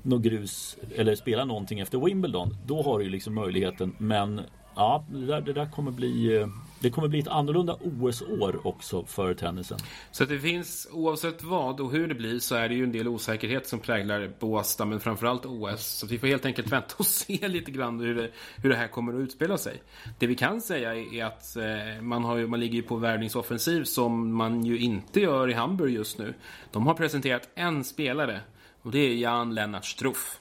något 0.02 0.22
grus 0.22 0.76
eller 0.96 1.14
spela 1.14 1.44
någonting 1.44 1.80
efter 1.80 1.98
Wimbledon. 1.98 2.56
Då 2.66 2.82
har 2.82 2.98
du 2.98 3.04
ju 3.04 3.10
liksom 3.10 3.34
möjligheten 3.34 3.94
men 3.98 4.40
ja, 4.78 5.04
det 5.08 5.26
där, 5.26 5.40
det 5.40 5.52
där 5.52 5.66
kommer 5.66 5.90
bli 5.90 6.36
eh, 6.36 6.46
det 6.80 6.90
kommer 6.90 7.08
bli 7.08 7.18
ett 7.18 7.28
annorlunda 7.28 7.76
OS-år 7.80 8.66
också 8.66 9.04
för 9.04 9.34
tennisen. 9.34 9.78
Så 10.10 10.24
det 10.24 10.38
finns, 10.38 10.88
oavsett 10.92 11.42
vad 11.42 11.80
och 11.80 11.92
hur 11.92 12.08
det 12.08 12.14
blir, 12.14 12.38
så 12.38 12.54
är 12.54 12.68
det 12.68 12.74
ju 12.74 12.84
en 12.84 12.92
del 12.92 13.08
osäkerhet 13.08 13.66
som 13.66 13.78
präglar 13.78 14.30
Båstad, 14.40 14.84
men 14.84 15.00
framförallt 15.00 15.46
OS. 15.46 15.86
Så 15.86 16.06
vi 16.06 16.18
får 16.18 16.26
helt 16.26 16.46
enkelt 16.46 16.72
vänta 16.72 16.94
och 16.96 17.06
se 17.06 17.48
lite 17.48 17.70
grann 17.70 18.00
hur 18.00 18.14
det, 18.14 18.30
hur 18.56 18.70
det 18.70 18.76
här 18.76 18.88
kommer 18.88 19.14
att 19.14 19.20
utspela 19.20 19.58
sig. 19.58 19.82
Det 20.18 20.26
vi 20.26 20.34
kan 20.34 20.60
säga 20.60 20.94
är 20.94 21.24
att 21.24 21.56
eh, 21.56 22.02
man, 22.02 22.24
har 22.24 22.36
ju, 22.36 22.46
man 22.46 22.60
ligger 22.60 22.74
ju 22.74 22.82
på 22.82 22.96
värvningsoffensiv 22.96 23.84
som 23.84 24.34
man 24.34 24.64
ju 24.64 24.78
inte 24.78 25.20
gör 25.20 25.50
i 25.50 25.52
Hamburg 25.52 25.94
just 25.94 26.18
nu. 26.18 26.34
De 26.72 26.86
har 26.86 26.94
presenterat 26.94 27.48
en 27.54 27.84
spelare 27.84 28.40
och 28.82 28.90
det 28.90 28.98
är 28.98 29.14
Jan 29.14 29.54
Lennart 29.54 29.84
Struff. 29.84 30.40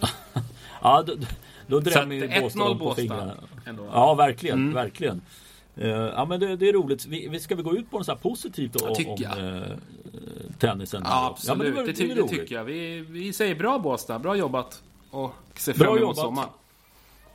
ja, 0.82 1.04
då, 1.66 1.80
då 1.80 1.90
drämmer 1.90 2.14
ju 2.14 2.40
Båstad 2.40 2.74
på 2.74 2.94
fingrarna. 2.94 3.34
Ändå. 3.66 3.88
Ja, 3.92 4.14
verkligen, 4.14 4.58
mm. 4.58 4.74
verkligen. 4.74 5.20
Uh, 5.78 5.88
ja 5.88 6.24
men 6.24 6.40
det, 6.40 6.56
det, 6.56 6.68
är 6.68 6.72
roligt. 6.72 7.06
Vi, 7.06 7.40
ska 7.40 7.54
vi 7.54 7.62
gå 7.62 7.76
ut 7.76 7.90
på 7.90 7.96
något 7.96 8.06
så 8.06 8.12
här 8.12 8.18
positivt 8.18 8.76
om, 8.76 8.88
om 8.88 9.16
uh, 9.42 9.62
tennisen? 10.58 11.02
Ja, 11.04 11.26
absolut, 11.30 11.58
ja, 11.58 11.64
det, 11.64 11.76
var, 11.76 11.86
det, 11.86 11.92
ty 11.92 12.14
det, 12.14 12.28
tycker 12.28 12.54
jag. 12.54 12.64
Vi, 12.64 13.00
vi 13.00 13.32
säger 13.32 13.54
bra 13.54 13.78
Båstad, 13.78 14.18
bra 14.18 14.36
jobbat. 14.36 14.82
Och 15.10 15.34
ser 15.54 15.72
fram 15.72 15.98
emot 15.98 16.16
sommaren. 16.16 16.48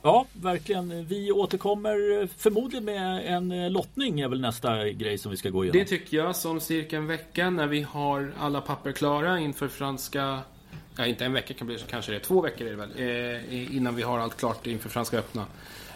Ja, 0.02 0.26
verkligen. 0.32 1.04
Vi 1.06 1.32
återkommer 1.32 2.28
förmodligen 2.38 2.84
med 2.84 3.34
en 3.34 3.72
lottning 3.72 4.20
är 4.20 4.28
väl 4.28 4.40
nästa 4.40 4.88
grej 4.88 5.18
som 5.18 5.30
vi 5.30 5.36
ska 5.36 5.50
gå 5.50 5.64
igenom. 5.64 5.78
Det 5.78 5.84
tycker 5.84 6.16
jag, 6.16 6.36
som 6.36 6.60
cirka 6.60 6.96
en 6.96 7.06
vecka 7.06 7.50
när 7.50 7.66
vi 7.66 7.82
har 7.82 8.32
alla 8.38 8.60
papper 8.60 8.92
klara 8.92 9.38
inför 9.38 9.68
franska 9.68 10.40
Ja, 10.96 11.06
inte 11.06 11.24
en 11.24 11.32
vecka 11.32 11.54
kan 11.54 11.66
bli, 11.66 11.78
kanske 11.78 12.12
det 12.12 12.16
är 12.16 12.20
två 12.20 12.40
veckor 12.40 12.66
är 12.66 12.70
det 12.70 12.76
väl, 12.76 12.90
eh, 12.96 13.76
innan 13.76 13.94
vi 13.94 14.02
har 14.02 14.18
allt 14.18 14.36
klart 14.36 14.66
inför 14.66 14.88
Franska 14.88 15.18
öppna. 15.18 15.46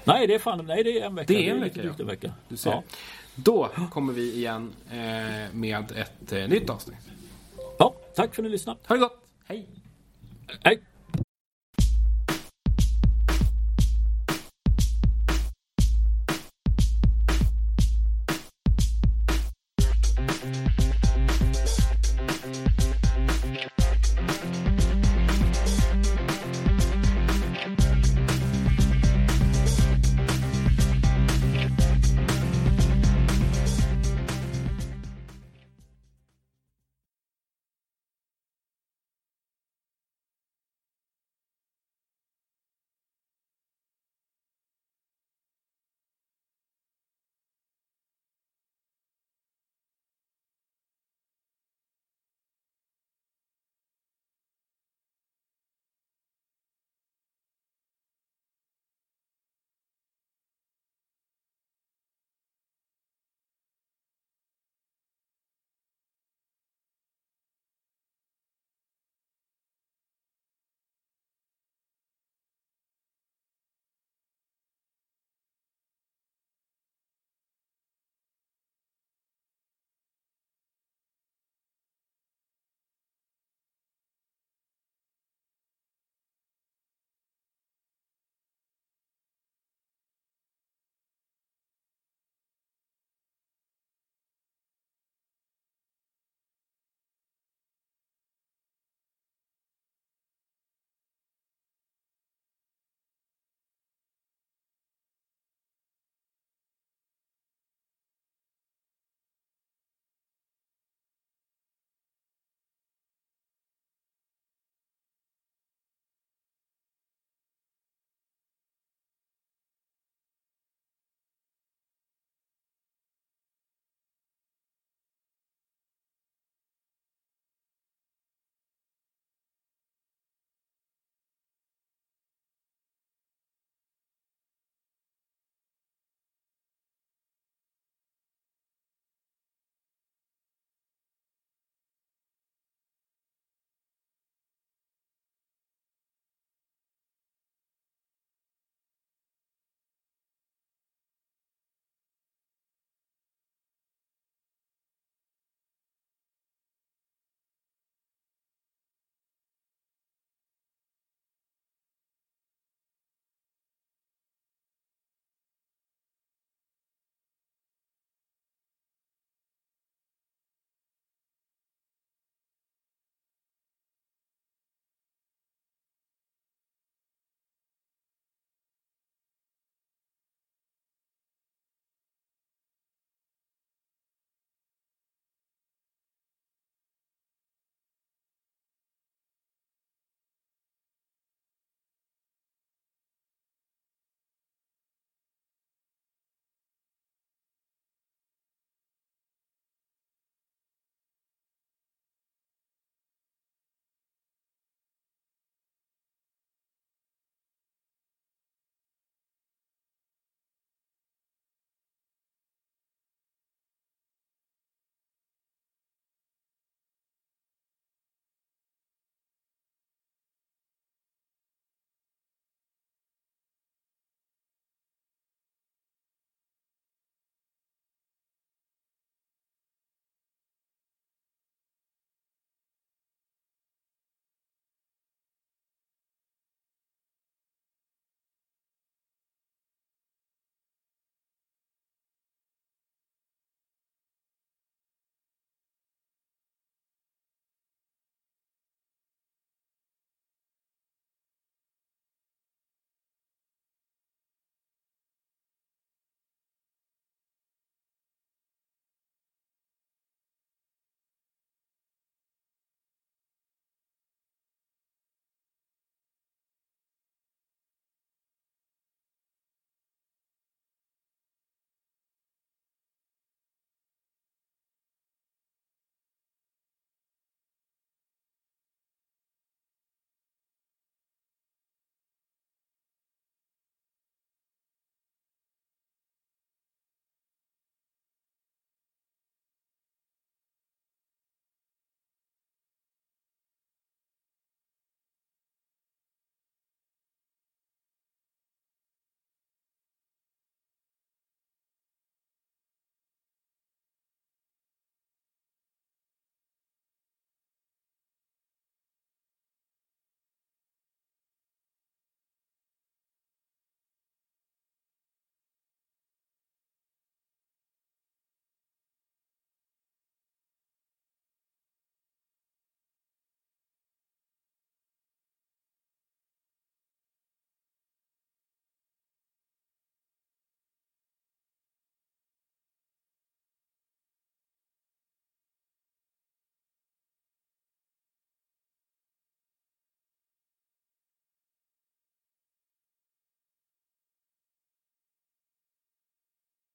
Nej, 0.05 0.27
det 0.27 0.35
är 0.35 0.39
fan, 0.39 0.67
nej, 0.67 0.85
det 0.85 1.01
är 1.01 1.07
en 1.07 1.15
vecka. 1.15 1.33
Det 1.33 1.49
är 1.49 1.55
en 1.55 1.61
vecka, 1.61 1.81
ja. 1.85 1.93
en 1.99 2.07
vecka. 2.07 2.33
Du 2.49 2.57
ser. 2.57 2.71
Ja. 2.71 2.83
Då 3.35 3.71
kommer 3.91 4.13
vi 4.13 4.35
igen 4.35 4.73
eh, 4.91 4.97
med 5.53 5.93
ett 5.97 6.33
eh, 6.33 6.49
nytt 6.49 6.71
avsnitt. 6.71 6.99
Ja, 7.79 7.95
tack 8.15 8.35
för 8.35 8.43
att 8.43 8.45
ni 8.45 8.51
lyssnade. 8.51 8.79
Ha 8.87 8.95
det 8.95 9.01
gott. 9.01 9.27
Hej. 9.47 9.67
Hej. 10.63 10.81